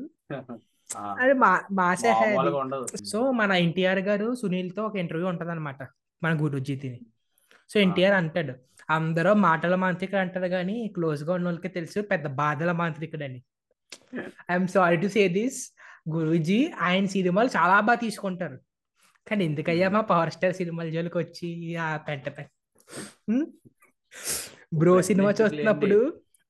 అది 1.18 1.32
మా 1.34 1.50
మాసే 1.72 2.10
సో 3.04 3.30
మన 3.32 3.52
ఎన్టీఆర్ 3.58 3.98
గారు 4.00 4.34
సునీల్తో 4.34 4.84
ఒక 4.84 4.96
ఇంటర్వ్యూ 4.96 5.28
ఉంటది 5.28 5.50
అనమాట 5.50 5.80
మన 6.22 6.42
గురుజీతిని 6.42 7.00
సో 7.70 7.80
ఎన్టీఆర్ 7.80 8.14
అంటాడు 8.14 8.54
అందరూ 8.90 9.34
మాటల 9.40 9.74
మాంత్రికుడు 9.74 10.16
అంటారు 10.16 10.48
కానీ 10.48 10.88
క్లోజ్గా 10.94 11.32
ఉన్న 11.32 11.46
వాళ్ళకి 11.46 11.68
తెలుసు 11.68 12.00
పెద్ద 12.02 12.26
బాధల 12.36 12.72
మాంత్రికుడు 12.72 13.24
అని 13.24 13.40
I'm 14.50 14.68
sorry 14.68 14.96
to 14.96 15.06
say 15.06 15.28
this. 15.28 15.60
Guruji 16.10 16.70
ఆయన 16.80 17.06
సినిమాలు 17.06 17.48
చాలా 17.56 17.80
బాగా 17.80 17.96
తీసుకుంటారు. 17.96 18.56
కానీ 19.28 19.42
ఎందుకయ్యా 19.44 19.88
మా 19.88 20.00
పవర్ 20.10 20.30
స్టార్ 20.30 20.54
సినిమాల 20.54 20.88
జోలికి 20.88 21.18
వచ్చి 21.18 21.48
ఆ 21.78 21.88
పెంట 22.06 22.26
పెంట 22.36 22.50
బ్రో 24.78 24.92
ఇప్పుడు 24.94 25.06
సినిమా 25.08 25.30
చూస్తున్నప్పుడు 25.30 25.98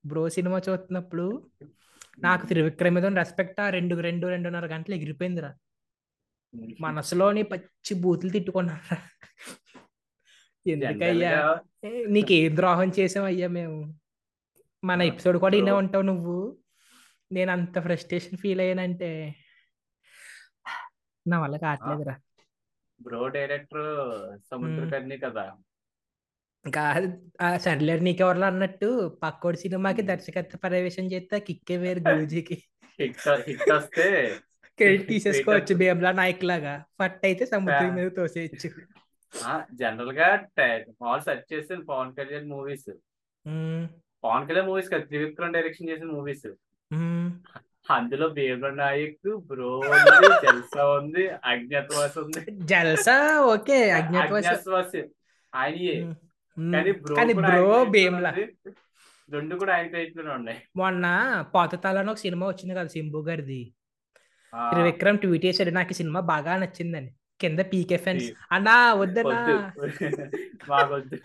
బ్రో 0.05 0.23
సినిమా 0.29 0.59
చూస్తున్నప్పుడు 0.59 1.25
నాకు 2.19 2.45
త్రివిక్రమ్ 2.47 2.95
మీద 2.95 3.07
రెస్పెక్ట్ 3.21 3.61
ఆ 3.61 3.67
రెండు 3.69 3.95
రెండు 4.01 4.27
రెండున్నర 4.27 4.67
గంటలు 4.67 4.95
ఎగిరిపోయిందిరా. 4.95 5.51
మనసులోని 6.81 7.43
పచ్చి 7.43 7.95
బూతులు 7.95 8.31
తిట్టుకున్నారా? 8.33 8.97
ఎందుకయ్యా? 10.67 11.35
నీకేం 12.15 12.57
ద్రోహం 12.57 12.89
చేసామయ్యా 12.99 13.49
మేము? 13.59 13.79
మన 14.83 15.03
ఎపిసోడ్ 15.03 15.39
కూడా 15.39 15.57
బ్రో 15.59 15.75
ఉంటావు 15.83 16.03
నువ్వు? 16.03 16.37
నేను 17.31 17.51
అంత 17.53 17.79
ఫ్రస్ట్రేషన్ 17.81 18.41
ఫీల్ 18.43 18.61
అయ్యానంటే 18.61 19.11
నా 21.27 21.39
వల్ల 21.41 21.57
కావట్లేదురా. 21.57 22.15
బ్రో 23.01 23.23
డైరెక్టర్ 23.37 23.89
సముద్రకర్ణి 24.51 25.17
కదా. 25.25 25.45
ఇంకా 26.65 26.85
సర్లేరు 27.65 28.03
నీకెవర్లో 28.09 28.47
అన్నట్టు 28.53 28.89
పక్కోడి 29.25 29.59
సినిమాకి. 29.65 30.03
దర్శకత్వ 30.11 30.59
పర్యవేక్షణ 30.65 31.07
చేస్తే 31.15 31.39
కిక్కే 31.49 31.77
వేరు 31.85 32.01
గురూజీకి 32.09 32.57
వస్తే 33.73 34.07
క్రెడిట్ 34.79 35.07
తీసేసుకోవచ్చు 35.13 35.75
బేబ్లా 35.83 36.11
నాయక్ 36.19 36.45
లాగా 36.51 36.75
ఫట్ 37.01 37.23
అయితే 37.29 37.45
సముద్రం 37.53 37.91
మీద 37.99 38.09
తోసేయచ్చు. 38.19 38.69
జనరల్గా 39.81 40.29
మామూలు 41.01 41.23
సెర్చ్ 41.27 41.49
చేసిన 41.53 41.79
పవన్ 41.91 42.13
కళ్యాణ్ 42.19 42.49
మూవీస్. 42.55 42.91
పవన్ 44.25 44.47
కళ్యాణ్ 44.49 44.69
మూవీస్ 44.71 44.91
కదా 44.93 45.07
త్రివిక్రమ్ 45.11 45.55
డైరెక్షన్ 45.57 45.91
చేసిన 45.91 46.09
మూవీస్. 46.17 46.49
అందులో 47.91 48.29
బీర్బల్ 48.29 48.77
నాయక్ 48.77 49.37
బ్రో 49.37 49.79
ఉంది 49.79 50.47
జల్సా 50.47 50.89
ఉంది 50.89 51.29
అజ్ఞాతవాస్ 51.45 52.19
ఉంది. 52.19 52.51
జల్సా? 52.51 53.41
ఓకే 53.41 53.91
అజ్ఞాతవాస. 53.91 55.03
ఆయనయే. 55.55 56.15
కానీ 56.59 56.93
బ్రో 56.93 57.17
కానీ 57.17 57.33
భీమ్లా. 57.85 58.35
రెండు 59.31 59.57
కూడా 59.57 59.75
ఆయన 59.75 60.31
ఉన్నాయి. 60.31 60.63
మొన్న 60.77 61.07
పాతతాలని 61.55 62.11
ఒక 62.11 62.17
సినిమా 62.17 62.47
వచ్చింది 62.47 62.75
కదా 62.75 62.87
సింబు 62.87 63.19
గారిది. 63.19 63.75
త్రివిక్రమ్ 64.71 65.19
ట్వీట్ 65.19 65.45
చేశాడు. 65.45 65.71
నాకు 65.71 65.91
ఈ 65.91 65.95
సినిమా 65.95 66.21
బాగా 66.21 66.57
నచ్చిందని. 66.57 67.15
కింద 67.41 67.59
పీకే 67.59 67.97
ఫ్యాన్స్. 67.97 68.31
అన్నా 68.53 68.95
వద్దన్నా 68.95 69.73
వద్దు. 69.79 70.27
మాకొద్దు. 70.71 71.19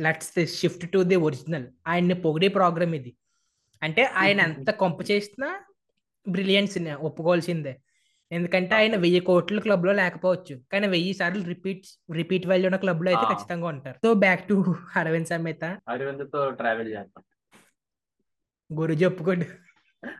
Let's 0.00 0.60
shift 0.60 0.92
to 0.92 1.02
the 1.02 1.16
original. 1.16 1.66
ఆయన్ని 1.86 2.14
పొగిడే 2.14 2.48
ప్రోగ్రామ్ 2.48 2.94
ఇది. 2.94 3.16
అంటే 3.84 4.04
ఆయన 4.04 4.40
ఎంత 4.40 4.70
కొంప 4.70 5.10
చేసినా 5.10 5.64
బ్రిలియన్స్ 6.28 6.78
ఒప్పుకోవాల్సిందే. 6.98 7.80
ఎందుకంటే 8.32 8.74
ఆయన 8.74 8.96
వెయ్యి 8.96 9.20
కోట్ల 9.20 9.60
క్లబ్లో 9.60 9.92
లేకపోవచ్చు. 9.92 10.60
కానీ 10.72 10.86
వెయ్యి 10.86 11.14
సార్లు 11.14 11.44
రిపీట్ 11.44 12.12
రిపీట్ 12.12 12.46
వాల్యూ 12.46 12.66
ఉన్న 12.66 12.76
క్లబ్లో 12.76 13.10
అయితే. 13.10 13.34
ఖచ్చితంగా 13.34 13.66
ఉంటారు. 13.66 13.96
So 14.06 14.14
back 14.14 14.48
to 14.48 14.74
Arvind 14.96 15.26
Sametha 15.26 15.78
అరవింద్తో 15.88 16.50
travel 16.50 16.88
చేస్తాం. 16.88 17.24
గురుజీ 18.80 19.04
ఒప్పుకోండి. 19.04 19.46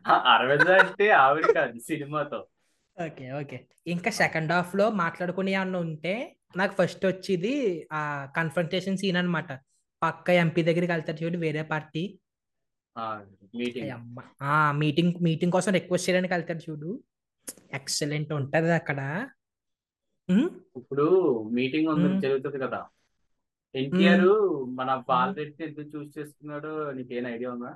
ఆ, 0.06 0.34
అరవింద్ 0.34 0.70
అంటే 0.70 1.10
ఆవిడ 1.10 1.46
కాదు 1.46 1.78
సినిమాతో. 1.78 2.46
Okay 3.04 3.32
okay. 3.32 3.66
ఇంకా 3.86 4.10
సెకండ్ 4.10 4.52
హాఫ్లో 4.52 4.90
మాట్లాడుకునే 4.90 5.54
అన్న 5.54 5.76
ఉంటే 5.76 6.36
నాకు 6.56 6.74
ఫస్ట్ 6.82 7.06
వచ్చేది 7.06 7.86
ఆ 7.92 8.28
కన్ఫrontation 8.38 8.96
సీన్ 8.96 9.16
అన్నమాట. 9.16 9.52
పక్క 10.02 10.30
ఎంపీ 10.30 10.62
దగ్గరికి 10.62 10.92
వెళ్తారు 10.92 11.24
చూడు 11.24 11.38
వేరే 11.38 11.62
పార్టీ 11.62 12.18
మీటింగ్ 13.54 14.16
మీటింగ్ 14.78 15.12
మీటింగ్ 15.22 15.52
కోసం 15.52 15.72
రిక్వెస్ట్ 15.72 16.10
చేయడానికి 16.10 16.34
వెళ్తారు 16.34 16.60
చూడు. 16.70 16.90
ఎక్సలెంట్ 17.72 18.32
ఉంటది 18.32 18.72
అక్కడ. 18.72 19.00
ఇప్పుడు 20.76 21.06
మీటింగ్. 21.52 22.20
జరుగుతుంది 22.20 22.58
కదా. 22.58 22.86
ఎన్టీఆర్ 23.74 24.20
మన 24.74 25.02
బాలరెడ్డి 25.08 25.64
ఎందుకు 25.64 25.86
చూస్ 25.96 26.18
చేసుకున్నాడో 26.18 26.92
నీకేం 26.92 27.26
ఐడియా 27.26 27.50
ఉందా? 27.50 27.72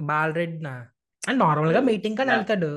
బాలరెడ్డినా? 0.00 0.74
అండ్ 1.28 1.40
నార్మల్గా 1.40 1.80
మీటింగ్ 1.80 2.16
కానీ. 2.16 2.30
వెళ్తాడు. 2.30 2.72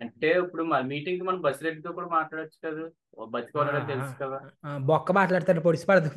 అంటే 0.00 0.30
ఇప్పుడు 0.38 0.62
మన 0.62 0.80
మీటింగ్ 0.80 1.26
మనం 1.26 1.40
బసిరెడ్డితో 1.40 1.92
కూడా 1.92 2.06
మాట్లాడొచ్చు 2.06 2.58
కదా. 2.64 2.90
బతికోవడం 3.24 3.86
తెలుసు 3.86 4.14
కదా. 4.22 4.40
బొక్క 4.78 5.12
మాట్లాడతాడు 5.12 5.60
పొడిసి 5.60 5.86
పడదు 5.86 6.10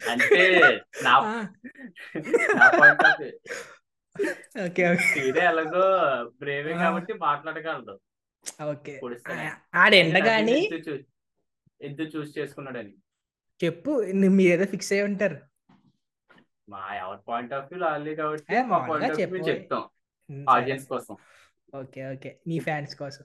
అంటే 0.00 0.42
నా 1.04 1.14
నా 2.54 2.66
పాయింట్ 2.78 3.02
ఆఫ్ 3.04 3.20
ఓకే 4.64 4.82
ఓకే. 4.92 5.20
ఇదే 5.20 5.44
ఎలాగో 5.44 5.84
బ్రేవే. 6.38 6.72
కాబట్టి 6.74 7.12
మాట్లాడగలదు 7.12 7.94
ఓకే. 8.64 8.98
పొడిస్తేనే. 9.02 9.46
ఆడ 9.74 9.94
ఎండగాని 9.94 10.56
ఎందుకు 11.80 12.08
చూస్ 12.16 12.38
చేసుకున్నాడని? 12.38 12.92
చెప్పు 13.60 13.90
మీరేదో 14.30 14.64
ఫిక్స్ 14.64 14.92
అయ్యి 14.92 15.04
ఉంటారు. 15.04 15.38
మా 16.68 16.94
ఎవరి 16.94 17.20
పాయింట్ 17.28 17.54
ఆఫ్ 17.54 17.68
వ్యూ 17.72 17.80
వాళ్ళే 17.82 18.14
కాబట్టి 18.14 18.54
మా 18.62 18.78
పాయింట్ 18.78 19.12
ఆఫ్ 19.12 19.32
వ్యూ. 19.32 19.44
చెప్తాం. 19.44 19.82
ఆడియన్స్ 20.48 20.86
కోసం. 20.86 21.16
Okay 21.74 22.12
okay. 22.14 22.40
నీ 22.46 22.58
ఫ్యాన్స్ 22.58 22.96
కోసం. 22.96 23.24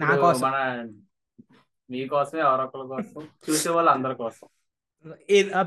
నా 0.00 0.16
కోసం. 0.16 0.44
మన 0.46 0.56
మీకోసం 1.90 2.38
ఎవరొకరి 2.38 2.88
కోసం. 2.88 3.28
చూసే 3.44 3.70
వాళ్ళు 3.70 3.90
అందరి 3.90 4.14
కోసం. 4.14 4.48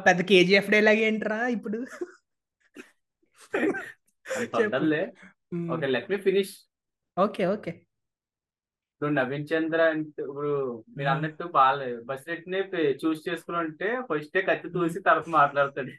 పెద్ద 0.08 0.20
కేజీఎఫ్ 0.32 0.72
డైలాగ్ 0.74 1.02
ఏంట్రా 1.08 1.40
ఇప్పుడు? 1.58 1.80
Okay 5.74 5.88
let 5.94 6.10
me 6.12 6.18
finish. 6.28 6.54
Okay 7.18 7.46
okay. 7.54 7.72
ఇప్పుడు 8.94 9.12
నవీన్ 9.20 9.48
చంద్ర 9.52 9.82
అంటే 9.94 10.22
ఇప్పుడు 10.26 10.52
మీరు. 10.98 11.10
అన్నట్టు 11.14 11.46
బాగా 11.56 11.86
బస్ 12.10 12.28
రెడ్డిని 12.30 12.60
చూస్ 13.04 13.22
చేసుకుని 13.28 13.90
ఫస్ట్ 14.10 14.38
కత్తి 14.50 14.70
తూసి 14.76 15.00
తర్వాత 15.08 15.30
మాట్లాడతాడు. 15.40 15.94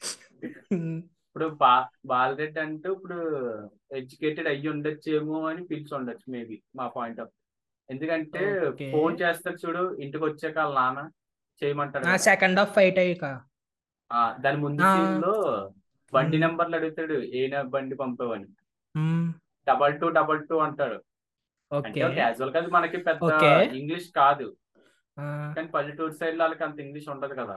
ఇప్పుడు 1.26 1.46
బా 1.62 1.72
బాలరెడ్డి 2.10 2.60
అంటే 2.66 2.88
ఇప్పుడు 2.96 3.18
ఎడ్యుకేటెడ్ 3.98 4.48
అయ్యి 4.52 4.68
ఉండొచ్చేమో 4.74 5.38
అని 5.50 5.62
పిలిచి 5.70 5.92
ఉండొచ్చు 5.98 6.26
మేబీ 6.34 6.56
మా 6.80 6.86
పాయింట్ 6.96 7.20
ఆఫ్ 7.24 7.32
ఎందుకంటే. 7.88 8.42
ఫోన్ 8.94 9.14
చేస్తాడు 9.22 9.58
చూడు 9.64 9.82
ఇంటికి 10.04 10.24
వచ్చాక 10.28 10.58
వాళ్ళ 10.58 10.74
నాన్న. 10.78 11.02
చేయమంటాడు 11.64 12.04
కదా. 12.04 12.16
సెకండ్ 12.28 12.58
హాఫ్ 12.58 12.74
ఫైట్ 12.74 12.98
అయ్యాక. 12.98 13.24
దాని 14.40 14.56
ముందు 14.56 14.82
లో 15.24 15.34
బండి. 16.12 16.38
నెంబర్లు 16.38 16.76
అడుగుతాడు 16.76 17.14
ఏ 17.40 17.62
బండి 17.62 17.96
పంపవని. 17.96 18.48
డబల్ 19.68 19.94
టూ 20.00 20.08
డబల్ 20.08 20.40
టూ 20.48 20.56
అంటాడు. 20.58 20.98
క్యాజువల్గా 21.92 22.66
మనకి 22.68 22.96
పెద్ద. 22.96 23.30
ఇంగ్లీష్ 23.80 24.08
కాదు. 24.16 24.48
కానీ 25.56 25.68
పల్లెటూరు 25.68 26.12
సైడ్ 26.12 26.38
వాళ్ళకి 26.38 26.64
అంత 26.64 26.80
ఇంగ్లీష్ 26.80 27.08
ఉండదు 27.08 27.34
కదా. 27.34 27.56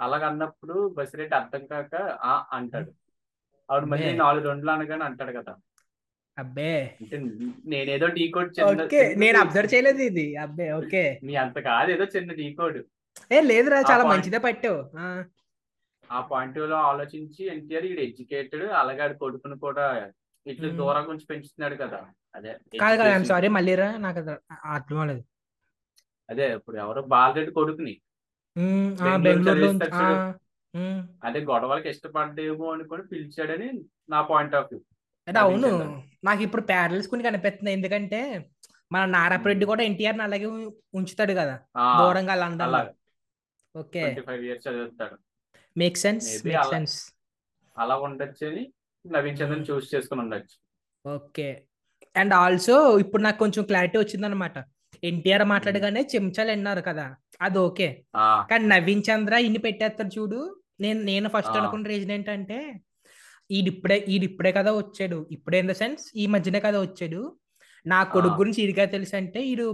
అలాగ 0.00 0.22
అన్నప్పుడు 0.26 0.94
బసిరెడ్డి 0.98 1.36
అర్థం 1.36 1.66
కాక 1.66 1.94
ఆ 2.24 2.34
అంటాడు. 2.52 2.90
ఆవిడ 3.70 3.84
మళ్ళీ. 3.84 4.12
నాలుగు 4.16 4.44
రెండులు 4.48 4.70
అనగానే 4.70 5.04
అంటాడు 5.04 5.32
కదా. 5.38 5.54
అబ్బే. 6.38 6.72
నేనేదో 7.70 8.06
ఢీ 8.16 8.24
కోడ్ 8.34 8.58
ఓకే 8.66 9.00
నేను 9.22 9.38
అబ్జర్వ్ 9.40 9.70
చేయలేదు 9.72 10.02
ఇది. 10.08 10.26
అబ్బే 10.44 10.66
ఓకే. 10.76 11.02
నీ 11.26 11.34
అంత 11.42 11.58
కాదు 11.66 11.90
ఏదో 11.94 12.04
చిన్న 12.14 12.32
ఢీ 12.40 12.46
కోడ్. 12.58 12.78
ఏ 13.32 13.38
లేదురా 13.48 13.78
చాలా 13.88 14.04
మంచిదే 14.10 14.38
పట్టావు. 14.44 14.80
ఆ, 16.10 16.18
పాయింట్లో 16.28 16.78
ఆలోచించి 16.90 17.42
ఎన్టీఆర్ 17.54 17.86
ఈడు 17.88 18.02
ఎడ్యుకేటెడ్ 18.06 18.66
అలాగే 18.80 19.02
ఆడు 19.06 19.16
కొడుకుని 19.22 19.56
కూడా 19.64 19.86
ఇట్లా. 20.46 20.68
దూరం 20.78 21.06
నుంచి 21.10 21.26
పెంచుతున్నాడు 21.30 21.76
కదా. 21.82 21.98
అదే 22.34 22.52
కాదు 22.80 22.96
కాదు 22.98 23.10
ఐఎమ్. 23.10 23.26
సారీ 23.30 23.48
మళ్ళీ 23.56 23.74
రా 23.80 23.88
నాకు 24.04 24.18
అది 24.22 24.32
అర్థం 24.74 24.96
అవ్వలేదు 24.96 25.22
అదే 26.28 26.46
ఇప్పుడు 26.56 26.76
ఎవరో 26.82 27.00
బాలరెడ్డి 27.12 27.52
కొడుకుని. 27.58 27.94
బెంగళూరు 29.24 29.68
అదే 31.22 31.38
గొడవలకి 31.48 31.88
ఇష్టపడ్డేమో 31.92 32.66
అనుకొని 32.72 33.02
పిలిచాడని 33.12 33.68
నా 34.10 34.18
పాయింట్ 34.30 34.56
ఆఫ్ 34.58 34.68
వ్యూ 34.70 34.80
అంటే 35.28 35.38
అవును? 35.38 35.70
నాకు 36.24 36.42
ఇప్పుడు 36.42 36.62
ప్యారల్స్ 36.62 37.08
కొన్ని 37.08 37.24
కనిపిస్తున్నాయి. 37.24 37.76
ఎందుకంటే 37.76 38.20
మన 38.92 39.04
నారాపరెడ్డి 39.10 39.64
కూడా 39.66 39.82
ఎన్టీఆర్ 39.82 40.20
అలాగే 40.20 40.46
ఉంచుతాడు 40.94 41.32
కదా. 41.32 41.56
దూరంగా 42.00 42.34
London 42.34 42.76
okay. 43.74 44.02
Make 45.76 45.98
sense 45.98 46.28
make. 46.46 46.64
Sense 46.70 46.96
అలా 47.76 47.96
ఉండొచ్చు 47.96 48.46
అని 48.46 48.62
నవీన్ 49.04 49.36
చంద్రన్ 49.36 49.60
Hmm. 49.60 49.68
చూస్ 49.70 49.94
చేసుకుని 49.94 50.20
ఉండొచ్చు. 50.20 50.54
ఓకే. 51.04 51.48
అండ్ 52.16 52.34
ఆల్సో 52.34 52.98
ఇప్పుడు 52.98 53.22
నాకు 53.22 53.38
కొంచెం 53.38 53.64
క్లారిటీ 53.64 53.98
వచ్చిందనమాట 53.98 54.56
ఎన్టీఆర్ 55.02 55.44
మాట్లాడగానే 55.44 56.00
చెంచాలు 56.14 56.50
అన్నారు 56.50 56.80
కదా. 56.80 57.06
అది 57.40 57.58
ఓకే. 57.58 57.88
కానీ 58.50 58.66
నవీన్ 58.66 59.02
చంద్ర 59.02 59.34
ఇన్ని 59.38 59.58
పెట్టేస్తారు 59.58 60.08
చూడు. 60.18 60.40
నేను 60.80 61.00
నేను 61.02 61.28
ఫస్ట్. 61.28 61.56
అనుకున్న 61.56 61.86
రీజన్ 61.86 62.10
ఏంటంటే 62.10 62.58
ఈడిప్పుడే 63.50 63.98
ఈడిప్పుడే 64.08 64.52
కదా 64.52 64.70
వచ్చాడు. 64.72 65.28
ఇప్పుడే 65.30 65.58
ఇన్ 65.58 65.68
ద 65.68 65.72
సెన్స్ 65.72 66.04
ఈ 66.16 66.26
మధ్యనే 66.26 66.60
కదా 66.60 66.80
వచ్చాడు. 66.80 67.20
నా 67.86 68.02
కొడుకు. 68.04 68.34
గురించి 68.34 68.60
ఇదిగా 68.62 68.84
తెలుసు 68.84 69.16
అంటే 69.16 69.40
ఈడు 69.46 69.66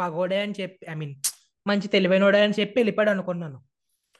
పగోడే 0.00 0.40
అని 0.42 0.54
చెప్పి 0.60 0.86
ఐ 0.90 0.94
మీన్ 0.94 1.14
మంచి 1.66 1.88
తెలివైనోడే 1.88 2.40
అని 2.42 2.54
చెప్పి 2.60 2.76
వెళ్ళిపోయాడు 2.80 3.10
అనుకున్నాను. 3.10 3.58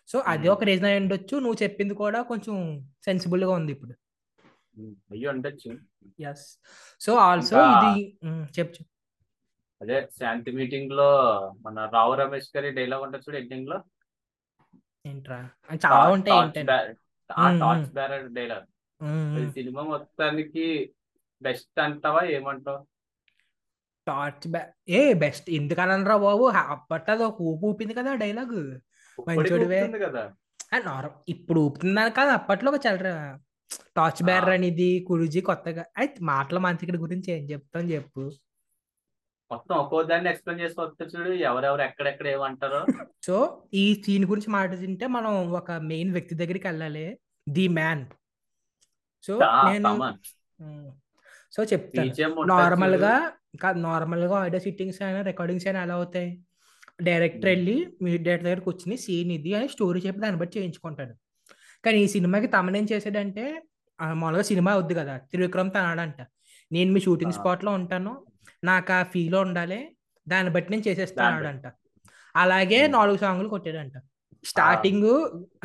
సో 0.09 0.19
అది. 0.27 0.49
ఒక 0.49 0.65
రీజన్ 0.65 0.87
అయి 0.87 1.01
ఉండొచ్చు. 1.01 1.37
నువ్వు 1.37 1.63
చెప్పింది 1.63 1.95
కూడా 1.95 2.23
కొంచెం 2.23 2.57
సెన్సిబుల్గా 3.05 3.51
ఉంది 3.51 3.73
ఇప్పుడు. 3.73 3.95
ఎస్ 6.21 6.45
సో 7.01 7.13
ఆల్సో 7.15 7.57
ఇది 7.75 8.19
చెప్పు. 8.59 8.83
అదే 9.83 10.09
శాంతి 10.19 10.51
మీటింగ్లో 10.53 11.09
మన 11.61 11.91
రావు 11.93 12.15
రమేష్ 12.15 12.51
గారి 12.57 12.71
డైలాగ్ 12.71 13.03
ఉంటుంది 13.03 13.25
చూడు 13.29 13.39
ఎండింగ్లో. 13.39 13.79
ఏంట్రా? 15.07 15.39
చాలా 15.75 16.11
ఉంటాయి 16.11 16.65
డైలాగ్ 18.33 18.67
సినిమా 19.53 19.83
మొత్తానికి 19.83 20.95
బెస్ట్ 21.43 21.81
అంటావా 21.81 22.23
ఏమంటావు? 22.23 22.87
టార్చ్ 24.07 24.65
ఏ 24.89 25.13
బెస్ట్ 25.13 25.51
ఎందుకనరా 25.51 26.17
బాబు? 26.17 26.45
అప్పట్లో 26.45 27.15
అది 27.15 27.25
ఒక 27.25 27.43
ఊపు 27.43 27.67
ఊపింది 27.67 27.95
కదా 27.95 28.15
డైలాగ్. 28.15 28.79
మంచోడివే. 29.29 29.93
కదా? 29.99 30.33
నార్మల్ 30.85 31.23
ఇప్పుడు 31.29 31.61
ఊపుతుందని 31.61 32.11
కాదు 32.11 32.31
అప్పట్లో 32.31 32.73
ఒక 32.73 32.81
చల్లరా 32.87 33.39
టార్చ్ 33.97 34.23
బ్యారర్ 34.23 34.51
అనేది 34.51 35.05
కురుజీ 35.09 35.41
కొత్తగా. 35.41 35.85
అయితే 35.97 36.15
మాటల 36.23 36.59
మంత్రికుడి 36.59 36.99
గురించి 36.99 37.33
ఏం 37.33 37.51
చెప్తాం 37.51 37.91
చెప్పు. 37.91 38.31
మొత్తం 39.53 39.77
ఒక్కో 39.77 40.03
దాన్ని 40.03 40.31
ఎక్స్ప్లెయిన్ 40.31 40.65
చేసి 40.65 40.81
వస్తే 40.81 41.05
చూడు 41.05 41.31
ఎవరెవరు 41.31 41.83
ఎక్కడెక్కడ 41.83 42.27
ఏమంటారో. 42.27 42.87
సో 43.23 43.63
ఈ 43.75 44.03
సీన్ 44.07 44.25
గురించి 44.25 44.51
మాట్లాడుతుంటే 44.51 45.07
మనం 45.07 45.51
ఒక 45.51 45.73
మెయిన్ 45.73 46.13
వ్యక్తి 46.13 46.35
దగ్గరికి 46.35 46.67
వెళ్ళాలి. 46.67 47.19
ది 47.49 47.69
మ్యాన్ 47.69 48.07
సో 49.27 49.33
నేను 49.69 49.91
సో 51.55 51.61
చెప్తాను. 51.71 52.45
నార్మల్గా 52.53 53.15
నార్మల్గా 53.87 54.37
ఆడియో 54.45 54.61
సిట్టింగ్స్ 54.65 55.01
అయినా 55.07 55.21
రికార్డింగ్స్ 55.29 55.67
అయినా 55.67 55.81
ఎలా 55.87 55.95
అవుతాయి? 56.01 56.29
డైరెక్టర్. 57.09 57.49
వెళ్ళి 57.51 57.75
మీ 58.03 58.11
డైరెక్టర్ 58.27 58.47
దగ్గరకు 58.49 58.69
వచ్చిన 58.71 58.97
సీన్ 59.05 59.31
ఇది 59.39 59.51
అని 59.59 59.69
స్టోరీ 59.75 60.01
చెప్పి 60.07 60.21
దాన్ని 60.25 60.39
బట్టి 60.43 60.55
చేయించుకుంటాడు. 60.59 61.15
కానీ 61.85 61.99
ఈ 62.05 62.09
సినిమాకి 62.15 62.49
తమనేం 62.57 62.87
చేసాడంటే 62.93 63.45
మామూలుగా 63.99 64.45
సినిమా 64.51 64.71
అవుద్ది 64.77 64.95
కదా 65.01 65.15
త్రివిక్రమ్ 65.31 65.71
తనాడంట. 65.77 66.21
నేను 66.71 66.91
మీ 66.95 67.01
షూటింగ్. 67.07 67.35
స్పాట్లో 67.39 67.71
ఉంటాను 67.81 68.13
నాకు 68.69 68.93
ఆ 68.99 69.01
ఫీల్ 69.13 69.37
ఉండాలి 69.45 69.81
దాన్ని 70.27 70.51
బట్టి 70.55 70.69
నేను 70.73 70.85
చేసేస్తాను 70.89 71.31
దాన్ని 71.31 71.51
అంట 71.53 71.67
అలాగే. 72.35 72.81
నాలుగు 72.97 73.19
సాంగ్లు 73.25 73.49
కొట్టాడంట. 73.55 73.97
స్టార్టింగ్ 74.45 75.11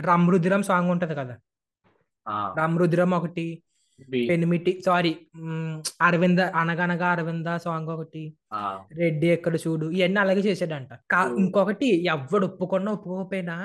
రమ్ 0.08 0.28
రుద్రం 0.34 0.64
సాంగ్ 0.70 0.90
ఉంటది 0.94 1.16
కదా 1.22 1.36
రమ్ 2.60 2.80
రుద్రం 2.80 3.14
ఒకటి 3.14 3.46
పెనిమిటి 4.30 4.72
సారీ 4.86 5.12
అరవింద 6.02 6.40
అనగనగా 6.62 7.08
అరవింద 7.08 7.50
సాంగ్ 7.58 7.90
ఒకటి 7.90 8.24
రెడ్డి 8.98 9.28
ఎక్కడ 9.28 9.56
చూడు 9.56 9.86
ఇవన్నీ 9.92 10.20
అలాగే 10.20 10.40
చేసాడంట. 10.40 10.92
ఇంకొకటి 11.38 11.90
ఎవడు 12.06 12.46
ఒప్పుకున్నా 12.46 12.92
ఒప్పుకోకపోయినా 12.92 13.56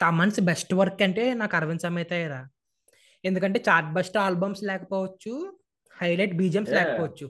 తమన్స్ 0.00 0.40
బెస్ట్ 0.40 0.74
వర్క్ 0.74 1.02
అంటే 1.02 1.34
నాకు 1.34 1.56
అరవింద్ 1.56 1.82
సమేత 1.82 2.12
అయ్యారా 2.12 2.40
ఎందుకంటే 3.24 3.58
చార్ట్ 3.68 3.90
బస్ట్ 3.92 4.16
ఆల్బమ్స్ 4.18 4.62
లేకపోవచ్చు 4.64 5.32
హైలైట్ 5.96 6.34
బీజిఎంస్. 6.36 6.70
లేకపోవచ్చు. 6.70 7.26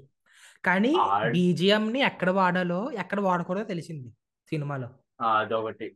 కానీ 0.64 0.92
బీజిఎం 1.30 1.92
ని 1.92 2.00
ఎక్కడ 2.00 2.30
వాడాలో 2.30 2.80
ఎక్కడ 2.92 3.20
వాడకూడదో 3.20 3.64
తెలిసింది 3.64 4.08
సినిమాలో. 4.48 4.88
అదొకటి. 5.28 5.86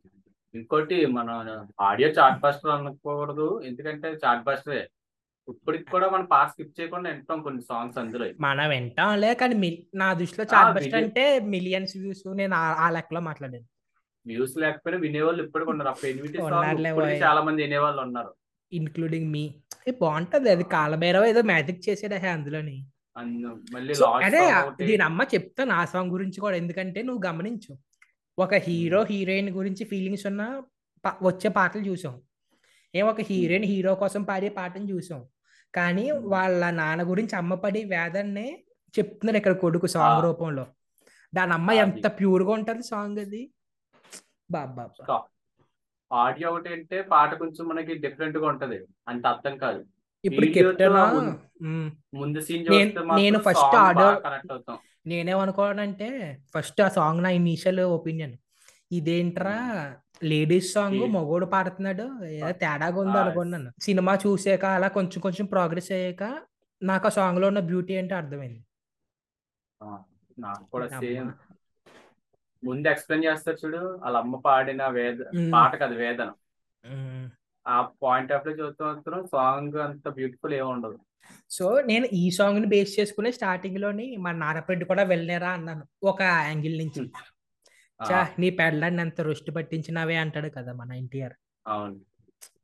ఇంకోటి 0.55 1.05
మనం 1.05 1.67
ఆడియో 1.81 2.09
చార్ట్ 2.09 2.39
బస్టర్ 2.39 2.71
అనకూడదు 2.71 3.61
ఎందుకంటే 3.65 4.07
చార్ట్ 4.25 4.43
బస్టరే. 4.43 4.89
ఇప్పటికి 5.49 5.83
కూడా 5.83 6.09
మనం 6.09 6.25
పాట 6.25 6.47
స్కిప్ 6.47 6.81
చేయకుండా 6.81 7.09
వింటాం 7.09 7.41
కొన్ని 7.41 7.61
సాంగ్స్ 7.61 7.97
అందులో. 7.97 8.29
మనం 8.39 8.69
వింటాంలే 8.69 9.33
కానీ 9.33 9.87
నా 9.95 10.13
దృష్టిలో 10.13 10.45
బస్ట్ 10.45 10.87
million- 10.87 11.05
అంటే 11.05 11.39
మిలియన్స్ 11.39 11.97
వ్యూస్. 11.97 12.35
నేను 12.35 12.55
ఆ- 12.55 12.73
ఆ 12.73 12.89
లెక్కలో 12.89 13.19
మాట్లాడాను 13.19 13.63
వ్యూస్ 14.27 14.57
లేకపోయినా 14.57 15.01
వినేవాళ్ళు 15.01 15.43
ఇప్పటికి 15.43 15.71
ఉన్నారు. 15.71 15.89
ఆ 15.89 15.93
పెనిమిటి 16.03 16.37
సాంగ్ 16.37 16.53
ఉన్నారులే 16.53 16.89
ఇప్పటికి 16.89 17.11
బాయ్. 17.11 17.23
చాలా 17.23 17.41
మంది 17.41 17.63
వినేవాళ్ళు 17.63 18.01
ఉన్నారు. 18.01 18.33
ఇన్క్లూడింగ్ 18.73 19.31
మీ 19.31 19.55
బాగుంటది 20.01 20.49
అది. 20.49 20.63
కాలభైరవ 20.63 21.25
ఏదో 21.25 21.41
మ్యాజిక్ 21.41 21.89
చేసాడు 21.89 22.15
హే 22.15 22.29
అందులోని. 22.29 22.85
అందు- 23.17 23.75
మళ్ళీ 23.75 23.93
లాస్ట్ 23.93 24.25
అదే 24.25 24.37
సాంగ్ 24.37 24.67
ఒకటి. 24.67 24.85
దీని 24.85 25.03
అమ్మ 25.03 25.21
చెప్తాను 25.33 25.71
ఆ 25.71 25.85
సాంగ్ 25.85 26.11
గురించి 26.11 26.41
కూడా. 26.41 26.55
ఎందుకంటే 26.57 27.01
నువ్వు 27.01 27.27
గమనించు. 27.27 27.77
ఒక 28.39 28.53
హీరో 28.53 29.03
హీరోయిన్ 29.03 29.49
గురించి 29.49 29.85
ఫీలింగ్స్ 29.85 30.25
ఉన్న 30.25 30.61
వచ్చే 31.21 31.49
పాటలు 31.49 31.81
చూసాం. 31.81 32.21
ఏం 32.95 33.07
ఒక 33.07 33.21
హీరోయిన్ 33.21 33.65
హీరో 33.65 33.95
కోసం 33.95 34.23
పాడే 34.23 34.49
పాటను 34.49 34.83
చూసాం. 34.83 35.25
కానీ 35.75 36.11
Hmm. 36.11 36.29
వాళ్ళ 36.29 36.69
నాన్న 36.69 37.09
గురించి 37.09 37.35
అమ్మ 37.35 37.55
పడే 37.55 37.83
వేదన్నే 37.83 38.63
చెప్తున్నారు 38.99 39.37
ఇక్కడ 39.37 39.51
కొడుకు 39.51 39.87
సాంగ్. 39.87 40.23
రూపంలో. 40.23 40.67
దాని 41.35 41.53
అమ్మ. 41.53 41.71
ఎంత 41.71 42.07
ప్యూర్గా 42.07 42.51
ఉంటది 42.51 42.83
సాంగ్ 42.83 43.19
అది. 43.19 43.51
బాబా 44.51 45.19
ఆడియో 46.13 46.49
ఒకటి 46.49 46.69
అంటే 46.69 47.01
పాట 47.01 47.33
కొంచెం 47.33 47.67
మనకి 47.67 47.93
డిఫరెంట్గా 47.93 48.47
ఉంటది. 48.47 48.85
అంత 49.07 49.25
అర్థం 49.25 49.57
కాదు. 49.57 49.85
ఇప్పుడు 50.25 50.45
ముందు- 52.15 52.41
సీన్ 52.41 52.67
నేను- 52.69 52.85
చూస్తే 52.85 53.15
నేను 53.15 53.39
నేనేమనుకోవాలంటే 55.05 56.07
ఫస్ట్ 56.53 56.81
ఆ 56.81 56.87
సాంగ్ 56.89 57.23
నా 57.23 57.29
ఇనీషియల్ 57.31 57.81
ఒపీనియన్. 57.95 58.35
ఇదేంట్రా 58.91 59.57
లేడీస్ 60.23 60.73
సాంగ్ 60.73 61.03
మగోడు 61.15 61.45
పాడుతున్నాడు? 61.45 62.05
ఏదో 62.33 62.51
తేడాగా 62.53 62.97
ఉంది 62.99 63.17
అనుకున్నాను 63.17 63.69
సినిమా 63.81 64.13
చూసాక 64.15 64.65
అలా 64.77 64.87
కొంచెం 64.87 65.19
కొంచెం 65.21 65.45
ప్రోగ్రెస్ 65.45 65.91
అయ్యాక 65.91 66.23
నాకు 66.81 67.07
ఆ 67.07 67.15
సాంగ్లో 67.17 67.47
ఉన్న 67.47 67.61
బ్యూటీ 67.69 67.93
ఏంటో 67.93 68.15
అర్థమైంది. 68.15 68.61
నాకు 70.39 70.63
కూడా. 70.71 70.85
సేమ్. 70.99 71.31
ముందు 72.63 72.87
ఎక్స్ప్లెయిన్ 72.87 73.25
చేస్తారు 73.25 73.57
చూడు 73.63 73.79
వాళ్ళ 74.03 74.17
అమ్మ 74.17 74.35
పాడిన 74.45 74.83
వేద. 74.87 75.19
పాట 75.53 75.73
కదా 75.75 75.95
వేదన. 75.95 76.29
ఆ 77.65 77.75
పాయింట్ 78.03 78.31
ఆఫ్లో 78.31 78.53
చూస్తూ 78.53 78.85
సాంగ్ 79.27 79.75
అంత 79.77 80.07
బ్యూటిఫుల్ 80.09 80.53
ఏమి 80.53 80.69
ఉండదు 80.69 80.97
సో 81.49 81.65
నేను 81.81 82.05
ఈ 82.13 82.23
సాంగ్ని 82.31 82.67
బేస్ 82.67 82.99
చేసుకునే 82.99 83.31
స్టార్టింగ్లోని 83.31 84.17
మా 84.17 84.31
నారపెడ్డి 84.31 84.85
కూడా 84.85 85.03
వెళ్ళారా 85.03 85.49
అన్నాను 85.49 85.83
ఒక 86.03 86.21
యాంగిల్ 86.21 86.77
నుంచి. 86.77 87.03
చా 87.99 88.19
నీ 88.39 88.49
పెళ్ళాన్ని 88.49 89.01
ఎంత 89.01 89.21
రుష్టి 89.21 89.51
పట్టించినావే 89.51 90.15
అంటాడు 90.15 90.49
కదా 90.49 90.73
మన 90.73 90.91
ఎన్టీఆర్. 90.93 91.35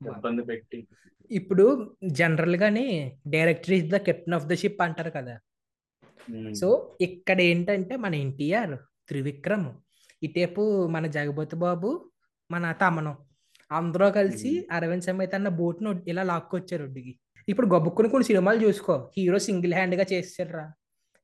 ఇబ్బంది 0.07 0.43
పెట్టి. 0.43 0.87
ఇప్పుడు 1.31 1.95
జనరల్ 2.19 2.55
గాని 2.55 2.85
director 3.27 3.73
is 3.73 3.87
the 3.87 3.97
captain 3.97 4.33
of 4.33 4.45
the 4.45 4.53
ship 4.53 4.81
అంటారు 4.81 5.09
కదా. 5.09 5.35
సో 6.59 6.97
ఇక్కడ 7.01 7.41
ఏంటంటే 7.41 7.95
మన 7.95 8.15
ఎన్టీఆర్ 8.15 8.75
త్రివిక్రమ్ 9.07 9.67
ఇటేపు 10.23 10.87
మన 10.87 11.07
జగపతి 11.07 11.55
బాబు 11.55 11.89
మన 12.51 12.71
తమనం. 12.71 13.15
అందరూ 13.71 14.11
కలిసి. 14.11 14.51
అరవింద్ 14.71 15.03
సమేత 15.03 15.35
అన్న 15.35 15.49
బోట్ను 15.59 16.03
ఇలా 16.07 16.23
లాక్కొచ్చారు 16.23 16.83
ఒడ్డుకి. 16.83 17.13
ఇప్పుడు 17.49 17.67
గబుక్కుని 17.67 18.09
కొన్ని 18.09 18.25
సినిమాలు 18.25 18.63
చూసుకో. 18.63 19.11
హీరో 19.15 19.37
సింగిల్ 19.45 19.73
హ్యాండ్గా 19.73 20.05
చేసాడురా 20.11 20.73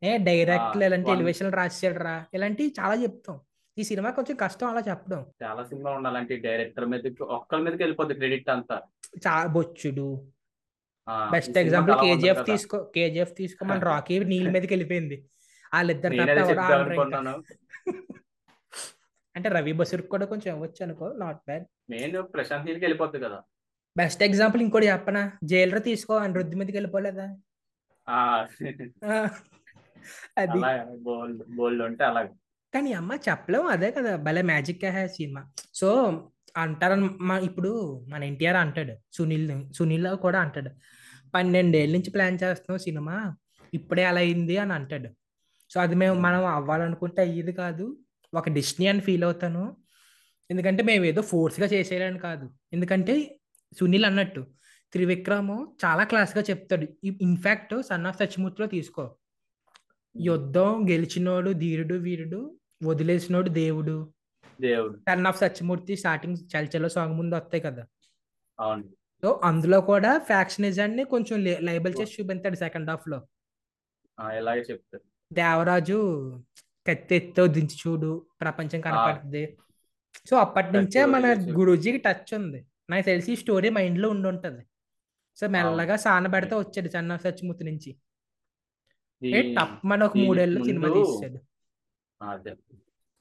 ఏ 0.01 0.17
డైరెక్ట్ 0.27 0.79
ఇలాంటి 0.79 1.11
ఎలివేషన్ 1.11 1.53
రాసాడురా 1.53 2.25
ఇలాంటివి 2.33 2.73
చాలా 2.79 3.03
చెప్తాం. 3.03 3.39
ఈ 3.77 3.83
సినిమా 3.83 4.09
కొంచెం 4.17 4.38
కష్టం 4.43 4.67
అలా 4.67 4.83
చెప్పడం. 4.89 5.25
చాలా 5.43 5.63
సినిమా 5.63 5.91
ఉండాలంటే 5.97 6.35
డైరెక్టర్ 6.45 6.85
మీదకి 6.85 7.23
ఒక్కరి 7.38 7.61
మీదకి 7.61 7.83
వెళ్ళిపోద్ది 7.83 8.13
క్రెడిట్ 8.13 8.49
అంతా. 8.49 8.81
చా 9.23 9.45
బొచ్చుడు. 9.55 10.31
Best 11.31 11.57
example 11.57 11.95
KGF. 12.03 12.45
తీసుకో 12.45 12.77
కేజీఎఫ్ 12.95 13.38
తీసుకో 13.38 13.65
మన 13.65 13.79
రాకీ 13.91 14.19
నీళ్ళ 14.31 14.49
మీదకి 14.55 14.73
వెళ్ళిపోయింది. 14.75 15.29
వాళ్ళిద్దరు 15.71 16.15
అంటే 19.35 19.49
రవి 19.49 19.73
బసురుకు 19.73 20.07
కూడా 20.07 20.25
కొంచెం 20.25 20.53
ఇవ్వచ్చు 20.53 20.83
అనుకో 20.83 21.13
నాట్ 21.17 21.38
బ్యాడ్ 21.47 21.65
నేను 21.89 22.27
ప్రశాంత్ 22.33 22.65
నీళ్ళకి 22.65 22.85
వెళ్ళిపోద్ది 22.85 23.19
కదా. 23.19 23.43
బెస్ట్ 23.97 24.23
ఎగ్జాంపుల్ 24.23 24.62
ఇంకోటి 24.62 24.88
చెప్పనా? 24.88 25.21
జైలర్ 25.43 25.84
తీసుకో 25.84 26.13
అని 26.23 26.34
రుద్ది 26.34 26.55
మీదకి 26.55 26.77
వెళ్ళిపోలేదా? 26.77 27.27
అది. 30.38 30.60
బోల్డ్ 31.58 31.84
ఉంటే 31.84 32.05
కానీ 32.73 32.93
అమ్మ 32.93 33.12
చెప్పలేము 33.29 33.67
అదే 33.73 33.89
కదా. 33.91 34.13
భలే 34.25 34.41
మ్యాజిక్ 34.41 34.84
హే 34.95 35.03
సినిమా. 35.08 35.41
సో 35.73 35.89
అంటారు 36.58 36.95
మా 37.29 37.36
ఇప్పుడు 37.38 37.71
మన 38.08 38.21
ఎన్టీఆర్ 38.23 38.58
అంటాడు 38.58 38.93
సునీల్ 39.13 39.47
సునీల్ 39.73 40.08
కూడా 40.25 40.39
అంటాడు 40.39 40.71
పన్నెండేళ్ళ 41.36 41.93
నుంచి 41.93 42.12
ప్లాన్ 42.12 42.38
చేస్తున్నాం 42.43 42.79
సినిమా 42.79 43.15
ఇప్పుడే 43.73 44.03
అలా 44.05 44.19
అయింది 44.19 44.58
అని 44.58 44.73
అంటాడు. 44.73 45.10
సో 45.69 45.77
అది 45.81 45.95
మేము 45.95 46.15
మనం 46.25 46.45
అవ్వాలనుకుంటే 46.45 47.21
అయ్యేది 47.21 47.53
కాదు. 47.53 47.86
ఒక 48.34 48.49
డెస్టినీ 48.49 48.88
అని 48.88 49.01
ఫీల్ 49.08 49.23
అవుతాను. 49.23 49.63
ఎందుకంటే 50.51 50.84
మేము 50.84 51.03
ఏదో 51.05 51.21
ఫోర్స్గా 51.21 51.67
చేసేయాలని 51.67 52.19
కాదు. 52.19 52.45
ఎందుకంటే 52.73 53.15
సునీల్ 53.80 54.06
అన్నట్టు 54.06 54.47
త్రివిక్రమ్ 54.91 55.86
చాలా 55.86 56.04
క్లాస్గా 56.04 56.43
చెప్తాడు. 56.49 56.88
ఇన్ఫ్యాక్ట్ 57.04 57.84
సన్ 57.84 58.06
ఆఫ్ 58.06 58.17
సచిమూర్తిలో 58.17 58.67
తీసుకో. 58.67 59.15
యుద్ధం 60.17 60.86
గెలిచినోడు 60.89 61.51
ధీరుడు 61.51 61.95
వీరుడు 61.95 62.58
వదిలేసినోడు 62.84 63.49
దేవుడు. 63.49 64.13
దేవుడు. 64.62 64.97
సన్ 64.97 65.25
ఆఫ్ 65.25 65.39
సత్యమూర్తి 65.39 65.95
స్టార్టింగ్ 65.95 66.38
చలచలో 66.56 66.89
సాంగ్ 66.89 67.15
ముందు 67.15 67.36
వస్తాయి 67.36 67.62
కదా. 67.62 67.86
అవును. 68.60 68.84
సో 69.21 69.41
అందులో 69.43 69.82
కూడా 69.82 70.17
ఫ్యాక్షనిజాన్ని 70.17 71.04
కొంచెం 71.04 71.43
లైబల్ 71.43 71.93
చేసి 72.01 72.23
చూపించాడు 72.23 72.56
సెకండ్ 72.56 72.89
హాఫ్లో. 72.89 73.28
ఇలాగే 74.38 74.80
దేవరాజు 75.34 76.30
కత్తి 76.88 77.15
ఎత్తో 77.15 77.47
దించి 77.47 77.75
చూడు 77.75 78.25
ప్రపంచం 78.41 78.82
కనపడుతుంది. 78.82 79.58
సో 80.30 80.38
అప్పటి 80.38 80.71
నుంచే 80.71 81.06
మన. 81.06 81.34
గురూజీకి 81.58 81.97
టచ్ 81.97 82.34
ఉంది. 82.34 82.65
నాకు 82.89 83.06
తెలిసి 83.06 83.34
ఈ 83.34 83.36
స్టోరీ 83.36 83.69
మైండ్లో 83.69 84.10
ఉండి 84.10 84.28
ఉంటది. 84.28 84.63
సో 85.36 85.48
మెల్లగా 85.48 85.95
సాన 85.95 86.28
పెడతా 86.28 86.58
వచ్చాడు 86.58 86.89
సన్ 86.89 87.12
ఆఫ్ 87.12 87.24
సత్యమూర్తి 87.24 87.63
నుంచి 87.63 87.95
ఏ 89.24 89.32
దీని- 89.32 89.60
టప్ 89.60 89.86
మన 89.86 90.04
ఒక 90.04 90.17
మూడేళ్ళు 90.17 90.63
సినిమా 90.63 90.88
తీసాడు. 90.93 91.38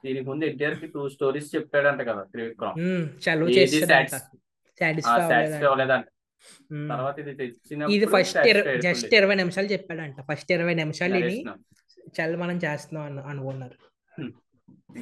దీనికి 0.05 0.27
ముందు 0.27 0.45
ఎన్టీఆర్కి 0.45 0.87
టూ 0.87 1.09
స్టోరీస్ 1.09 1.55
చెప్పాడంట 1.55 2.01
కదా 2.01 2.23
త్రివిక్రమ్. 2.23 2.81
చలువ. 3.07 3.49
తర్వాత 6.89 7.19
ఇది 7.19 7.31
ఇది 7.91 8.07
ఫస్ట్ 8.07 8.39
జస్ట్. 8.81 9.15
ఇరవై 9.15 9.35
నిమిషాలు 9.35 9.67
చెప్పాడంట. 9.67 10.15
ఫస్ట్ 10.33 10.53
ఇరవై 10.53 10.75
నిమిషాలు 10.75 11.15
నరేష్ 11.15 11.37
చల్ 12.21 12.37
మనం 12.37 12.57
చేస్తున్నాం 12.57 13.07
అను 13.07 13.23
అనుకున్నారు. 13.23 13.75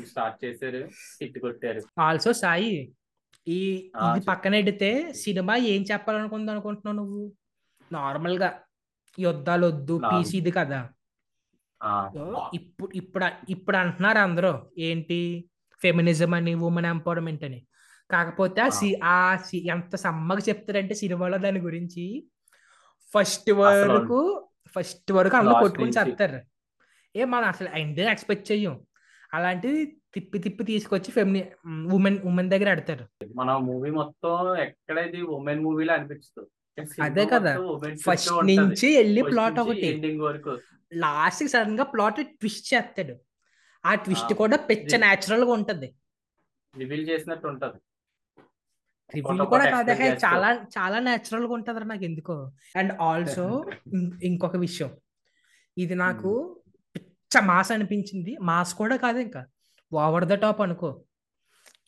స్టార్ట్ 0.04 0.44
చేశారు 0.44 0.88
హిట్ 1.22 1.38
కొట్టారు. 1.38 1.80
ఆల్సో 2.00 2.32
సాయి 2.32 2.92
ఈ 3.46 3.60
ఇది. 4.08 4.20
పక్కన 4.26 4.54
ఎడితే 4.54 4.90
సినిమా 5.20 5.54
ఏం 5.68 5.82
చెప్పాలనుకుంది 5.82 6.50
అనుకుంటున్నావు 6.50 6.96
నువ్వు 7.00 7.22
నార్మల్గా 7.90 8.48
యుద్ధాలు 9.18 9.64
వద్దు. 9.66 9.94
పీసీ 10.06 10.36
ఇది 10.38 10.52
కదా 10.52 10.80
ఇప్పుడు 12.52 12.88
ఇప్పుడు 12.94 13.24
ఇప్పుడు 13.48 13.76
అంటున్నారు 13.76 14.18
అందరూ 14.18 14.52
ఏంటి 14.80 15.18
ఫెమినిజం 15.80 16.32
అని 16.34 16.52
ఉమెన్ 16.62 16.86
ఎంపవర్మెంట్ 16.86 17.44
అని 17.44 17.58
కాకపోతే 18.10 18.60
ఆ 18.60 18.68
సి 18.70 18.88
ఆ 19.10 19.16
సి- 19.44 19.64
ఎంత 19.70 19.94
సమ్మగా 19.96 20.42
చెప్తారంటే 20.48 20.94
సినిమాలో 20.94 21.38
దాని 21.38 21.60
గురించి 21.60 22.04
ఫస్ట్ 23.12 23.50
వరకు 23.60 24.18
ఫస్ట్ 24.76 25.10
వరకు 25.12 25.36
అందరూ 25.38 25.54
కొట్టుకుని. 25.62 25.92
చెప్తారు 26.00 26.40
ఏ 27.14 27.24
మనం 27.26 27.48
అసలు 27.48 27.68
ఇండియన్ 27.78 28.10
ఎక్స్పెక్ట్ 28.10 28.46
చెయ్యం 28.50 28.74
అలాంటిది 29.32 29.86
తిప్పి 30.14 30.38
తిప్పి 30.38 30.64
తీసుకొచ్చి 30.64 31.10
ఫెమిని 31.10 31.52
ఉమెన్ 31.92 32.18
ఉమెన్ 32.18 32.50
దగ్గర 32.50 32.68
ఆడతారు. 32.70 33.04
మన 33.36 33.56
మూవీ 33.56 33.90
మొత్తం 33.90 34.56
ఎక్కడ 34.56 34.98
ఇది 34.98 35.22
ఉమెన్ 35.22 35.62
మూవీలో 35.62 35.94
అనిపిస్తుంది 35.94 36.48
అదే 37.02 37.26
కదా. 37.26 37.52
ఫస్ట్ 38.06 38.32
నుంచి 38.46 38.96
వెళ్ళి 38.96 39.22
ప్లాట్ 39.22 39.60
ఒకటి. 39.60 39.88
లాస్ట్ 40.94 41.48
సడన్గా 41.48 41.84
ప్లాట్ 41.84 42.16
ట్విస్ట్ 42.16 42.74
చేస్తాడు. 42.74 43.16
ఆ 43.86 43.94
ట్విస్ట్ 43.94 44.34
కూడా 44.34 44.56
పిచ్చ 44.56 44.96
న్యాచురల్గా 44.96 45.52
ఉంటది. 45.52 45.94
రివీల్ 46.78 47.08
చేసినట్టు 47.08 47.46
ఉంటది. 47.46 47.78
రివ్యూ 49.14 49.44
కూడా 49.44 49.64
కాదు. 49.64 49.90
చాలా 50.24 50.66
చాలా 50.78 50.98
న్యాచురల్గా 50.98 51.52
ఉంటది 51.52 51.84
నాకు 51.84 52.04
ఎందుకో. 52.04 52.52
అండ్ 52.76 52.92
ఆల్సో 53.00 53.64
ఇంకొక 54.22 54.56
విషయం. 54.56 54.90
ఇది 55.78 55.94
నాకు 55.94 56.61
పిచ్చ 57.32 57.44
మాస్ 57.44 57.72
అనిపించింది. 57.72 58.38
మాస్ 58.38 58.74
కూడా 58.74 58.96
కాదు 58.96 59.18
ఇంకా. 59.18 59.46
ఓవర్ 59.92 60.24
ద 60.24 60.34
టాప్ 60.34 60.60
అనుకో. 60.60 61.04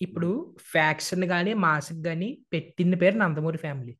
ఇప్పుడు 0.03 0.57
ఫ్యాక్షన్ 0.61 1.25
కానీ 1.25 1.55
మాస్ 1.55 1.93
కానీ 1.93 2.39
పెట్టిన 2.53 2.95
పేరు 2.95 3.17
నందమూరి 3.17 3.59
ఫ్యామిలీ. 3.59 3.97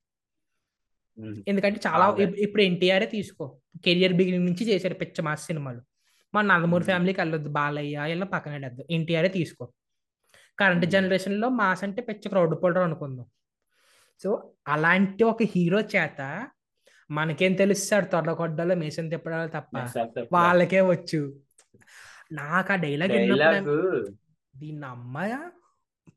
ఎందుకంటే 1.49 1.81
చాలా 1.87 2.17
ఇప్పుడు 2.21 2.63
ఎన్టీఆర్ 2.63 3.11
తీసుకో. 3.11 3.59
కెరియర్ 3.85 4.13
బిగినింగ్ 4.13 4.47
నుంచి 4.47 4.65
చేశాడు 4.65 4.95
పిచ్చ 4.95 5.23
మాస్ 5.23 5.47
సినిమాలు. 5.47 5.81
మన 6.35 6.47
నందమూరి. 6.47 6.85
ఫ్యామిలీకి 6.85 7.21
వెళ్ళొద్దు. 7.21 7.49
బాలయ్య 7.49 8.11
ఇలా 8.11 8.27
పక్కన 8.27 8.53
వెళ్ళొద్దు 8.53 8.85
ఎన్టీఆర్ 8.91 9.33
తీసుకో. 9.33 9.73
కరెంట్ 10.59 10.81
మ్మ్. 10.81 10.91
జనరేషన్లో 10.91 11.49
మాస్ 11.49 11.85
అంటే 11.85 12.03
పిచ్చ 12.03 12.29
క్రౌడ్ 12.29 12.63
పుల్లర్ 12.63 12.83
అనుకుందాం. 12.83 13.27
సో 14.23 14.51
అలాంటి 14.69 15.25
ఒక 15.25 15.43
హీరో 15.43 15.81
చేత 15.81 16.49
మనకేం 17.11 17.53
తెలుస్తాడు 17.53 18.05
తొడగొడ్డలో 18.05 18.75
మేసం 18.75 19.09
తిప్పడాలు 19.09 19.49
తప్ప. 19.49 19.75
వాళ్ళకే 20.33 20.81
వచ్చు. 20.81 21.21
నాకు 22.33 22.73
ఆ 22.73 22.77
డైలాగ్ 22.77 23.13
దీన్ని 24.57 24.87
అమ్మాయ 24.87 25.33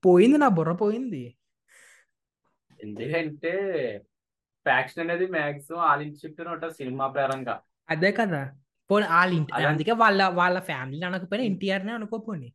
పోయింది 0.05 0.37
నా 0.37 0.47
బుర్ర 0.47 0.71
పోయింది. 0.71 1.35
ఎందుకంటే 2.79 3.53
ఫ్యాక్షన్ 4.65 5.03
అనేది 5.03 5.27
మాక్సిమం 5.27 5.79
ఆలించి 5.79 6.19
చెప్పిన 6.25 6.49
ఉంటుంది 6.49 6.73
సినిమా 6.73 7.07
పరంగా. 7.07 7.61
అదే 7.89 8.11
కదా. 8.11 8.41
పోనీ 8.89 9.07
వాళ్ళ 9.07 9.33
ఇంటి 9.33 9.53
అందుకే 9.53 9.91
వాళ్ళ 9.91 10.23
వాళ్ళ 10.23 10.59
ఫ్యామిలీ 10.59 11.05
అనకపోయినా 11.05 11.45
ఎన్టీఆర్ 11.45 11.85
నే 11.85 11.93
అనుకోపోని 11.93 12.53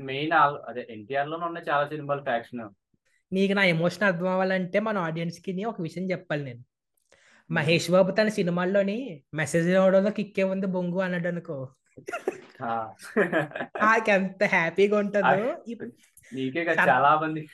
మెయిన్ 0.00 0.32
అదే 0.68 0.86
ఎన్టీఆర్లోనే 0.90 1.44
ఉన్నాయి 1.44 1.70
చాలా 1.70 1.88
సినిమాలు 1.88 2.22
ఫ్యాక్షన్ 2.22 2.70
నీకు 3.32 3.52
నా 3.52 3.64
ఎమోషన్ 3.64 4.02
అర్థం 4.02 4.28
అవ్వాలంటే 4.28 4.80
మన 4.80 4.98
ఆడియన్స్కి 4.98 5.64
ఒక 5.64 5.80
విషయం 5.80 6.10
చెప్పాలి 6.10 6.44
నేను. 6.44 6.62
మహేష్ 7.50 7.90
బాబు 7.90 8.10
తన 8.10 8.28
సినిమాల్లోని 8.28 9.22
మెసేజ్ 9.34 9.68
ఇవ్వడంలో 9.68 10.10
కిక్కే 10.10 10.42
ఉంది 10.42 10.66
బొంగు 10.66 10.98
అన్నాడు 10.98 11.28
అనుకో 11.28 11.68
నాకు 13.82 14.10
ఎంత 14.10 14.42
హ్యాపీగా 14.44 14.98
ఉంటుందో. 14.98 15.36
చాలా 16.78 17.16
మంది. 17.16 17.48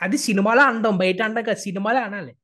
అది 0.00 0.18
సినిమాలో 0.18 0.62
అనడం 0.62 0.98
బయట 0.98 1.22
అనడం 1.22 1.42
కదా 1.42 1.54
సినిమాలో 1.54 2.00
అనాలి. 2.00 2.36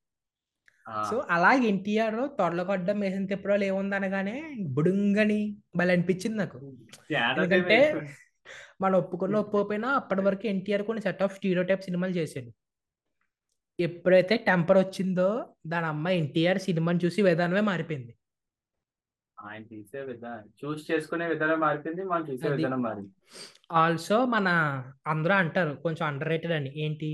సో 1.10 1.24
అలాగే 1.30 1.66
ఎన్టీఆర్ 1.66 2.38
తొడలకొడ్డం 2.38 2.98
మేసిన 2.98 3.26
తిప్పడాలు 3.26 3.64
ఏముంది 3.64 3.96
అనగానే 3.96 4.36
బుడుంగని 4.68 5.56
భలే 5.76 5.92
అనిపించింది 5.92 6.38
నాకు. 6.38 6.58
ఎందుకంటే. 7.38 7.78
మనం 8.80 8.98
ఒప్పుకున్న 8.98 9.36
ఒప్పుకోపోయినా 9.36 9.88
అప్పటి 9.88 10.20
వరకు 10.20 10.46
ఎన్టీఆర్ 10.46 10.82
కొన్ని 10.82 11.02
సెట్ 11.02 11.22
ఆఫ్ 11.22 11.34
స్టీరియో 11.34 11.62
టైప్ 11.62 11.82
సినిమాలు 11.82 12.12
చేశాడు. 12.12 12.50
ఎప్పుడైతే 13.78 14.36
టెంపర్ 14.36 14.78
వచ్చిందో 14.78 15.28
దాని 15.66 15.86
అమ్మ 15.86 16.08
ఎన్టీఆర్ 16.08 16.58
సినిమాని 16.58 17.00
చూసి 17.04 17.22
విధానమే 17.22 17.60
మారిపోయింది. 17.60 18.12
ఆయన 19.38 19.62
తీసే 19.62 20.00
విధానం 20.00 20.44
చూస్ 20.60 20.90
చేసుకునే 20.90 21.26
విధానం 21.26 21.60
మారిపోయింది 21.60 22.04
మనం 22.04 22.24
చూసే. 22.28 22.48
విధానం 22.48 22.82
మారింది. 22.82 23.10
ఆల్సో 23.72 24.24
మన 24.24 24.48
అందరూ 25.06 25.34
అంటారు 25.34 25.74
కొంచెం 25.74 26.06
అండర్ 26.06 26.28
రేటెడ్ 26.28 26.52
అని. 26.52 26.72
ఏంటి? 26.76 27.10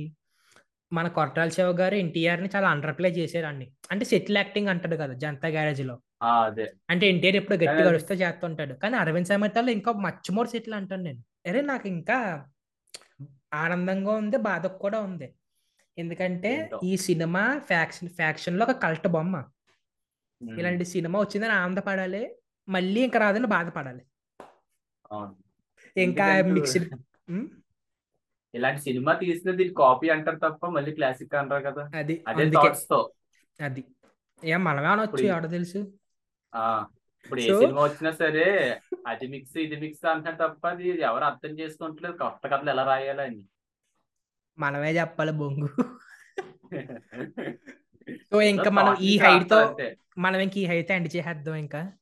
మన 0.92 1.08
కొట్టాల 1.08 1.48
శివ 1.48 1.70
గారు 1.70 1.94
ఎన్టీఆర్ని 1.94 2.48
చాలా 2.56 2.68
అండర్ 2.68 2.98
ప్లే 2.98 3.08
చేశారు 3.08 3.46
అన్ని 3.46 3.72
అంటే 3.90 4.04
సెటిల్ 4.04 4.36
యాక్టింగ్ 4.36 4.68
అంటాడు 4.68 4.96
కదా 4.96 5.14
జనతా 5.14 5.48
గ్యారేజ్లో 5.48 5.96
అదే. 6.22 6.66
అంటే 6.90 7.08
ఎన్టీఆర్ 7.08 7.36
ఎప్పుడు 7.36 7.56
గట్టి 7.56 7.82
గడుస్తూ 7.82 8.14
చేస్తుంటాడు 8.14 8.74
కానీ 8.74 8.96
అరవింద్ 8.96 9.28
సమేతాలో 9.28 9.70
ఇంకా 9.70 9.92
మచ్ 9.92 10.32
మోర్ 10.32 10.48
సెటిల్ 10.48 10.74
అంటాను 10.74 11.02
నేను. 11.02 11.20
అరే 11.46 11.60
నాకు 11.62 11.88
ఇంకా 11.88 12.46
ఆనందంగా 13.54 14.12
ఉంది 14.12 14.36
బాధ 14.36 14.66
కూడా 14.66 15.00
ఉంది. 15.00 15.28
ఎందుకంటే. 15.98 16.70
ఈ 16.84 16.96
సినిమా 16.96 17.58
ఫ్యాక్షన్ 17.58 18.08
ఫ్యాక్షన్లో 18.08 18.64
ఒక 18.64 18.76
కల్ట్ 18.76 19.08
బొమ్మ. 19.08 19.44
ఇలాంటి 20.58 20.84
సినిమా 20.84 21.20
వచ్చిందని 21.20 21.52
ఆనందపడాలి 21.52 22.22
మళ్ళీ 22.68 23.00
ఇంకా 23.04 23.18
రాదని 23.18 23.46
బాధపడాలి. 23.46 24.02
ఇంకా 25.96 26.26
మిక్స్డ్ 26.46 26.86
ఇలాంటి 28.54 28.80
సినిమా 28.80 29.12
తీసిన 29.12 29.50
దీని 29.50 29.74
కాపీ 29.74 30.08
అంటారు 30.08 30.36
తప్ప 30.36 30.66
మళ్ళీ 30.66 30.92
క్లాసిక్ 30.92 31.34
అంటారు 31.34 31.64
కదా. 31.64 31.90
అది 31.94 32.24
అదే 32.28 32.42
అందుకే. 32.42 32.68
థాట్స్తో. 32.68 33.12
అది. 33.60 33.84
ఏం 34.44 34.64
మనమే 34.64 34.86
అనొచ్చు 34.86 35.24
ఎవడో 35.24 35.48
తెలుసు? 35.48 35.92
ఆ 36.54 36.86
ఇప్పుడు 37.24 37.40
ఏ 37.40 37.54
సినిమా 37.58 37.82
వచ్చినా 37.82 38.10
సరే 38.12 38.46
అది 39.06 39.26
మిక్స్ 39.26 39.56
ఇది 39.56 39.76
మిక్స్ 39.76 40.06
అంటారు 40.06 40.36
తప్ప 40.36 40.68
అది 40.68 40.88
ఎవరు 41.00 41.24
అర్థం 41.24 41.58
చేసుకుంటలేదు. 41.58 42.16
కొత్త 42.16 42.46
కథలు 42.46 42.70
ఎలా 42.70 42.84
రాయాలని 42.84 43.42
మనమే 44.58 44.90
చెప్పాలి 44.96 45.32
బొంగు. 45.32 45.68
సో 48.32 48.40
ఇంకా 48.40 48.70
మనం 48.70 48.96
ఈ 49.00 49.18
హైట్తో. 49.18 49.76
మనం 50.18 50.40
ఇంక 50.40 50.58
ఈ 50.58 50.64
హైట్ 50.64 50.92
ఎండ్ 50.92 51.16
చేసేద్దాం 51.16 51.54
ఇంకా. 51.54 51.92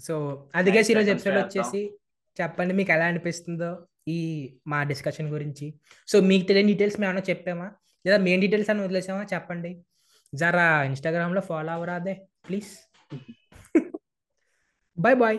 సో 0.00 0.14
అదిగే 0.54 0.82
ఈరోజు 0.90 1.10
ఎపిసోడ్. 1.10 1.38
వచ్చేసి 1.38 1.92
చెప్పండి 2.40 2.74
మీకు 2.74 2.92
ఎలా 2.92 3.04
అనిపిస్తుందో 3.04 3.86
ఈ 4.08 4.18
మా 4.66 4.82
డిస్కషన్ 4.82 5.28
గురించి. 5.28 5.74
సో 6.08 6.20
మీకు 6.20 6.46
తెలియని 6.46 6.72
డీటెయిల్స్ 6.72 7.00
మేము 7.00 7.12
ఏమైనా 7.12 7.24
చెప్పామా? 7.30 7.72
లేదా 8.06 8.16
మెయిన్ 8.16 8.40
డీటెయిల్స్ 8.40 8.70
అని 8.70 8.82
వదిలేసామా? 8.82 9.26
చెప్పండి. 9.34 9.84
జరా 10.34 10.82
ఇన్స్టాగ్రామ్లో 10.82 11.40
ఫాలో 11.40 11.72
అవరాదే 11.72 12.14
ప్లీజ్ 12.48 12.70
బాయ్ 14.98 15.16
బాయ్ 15.16 15.38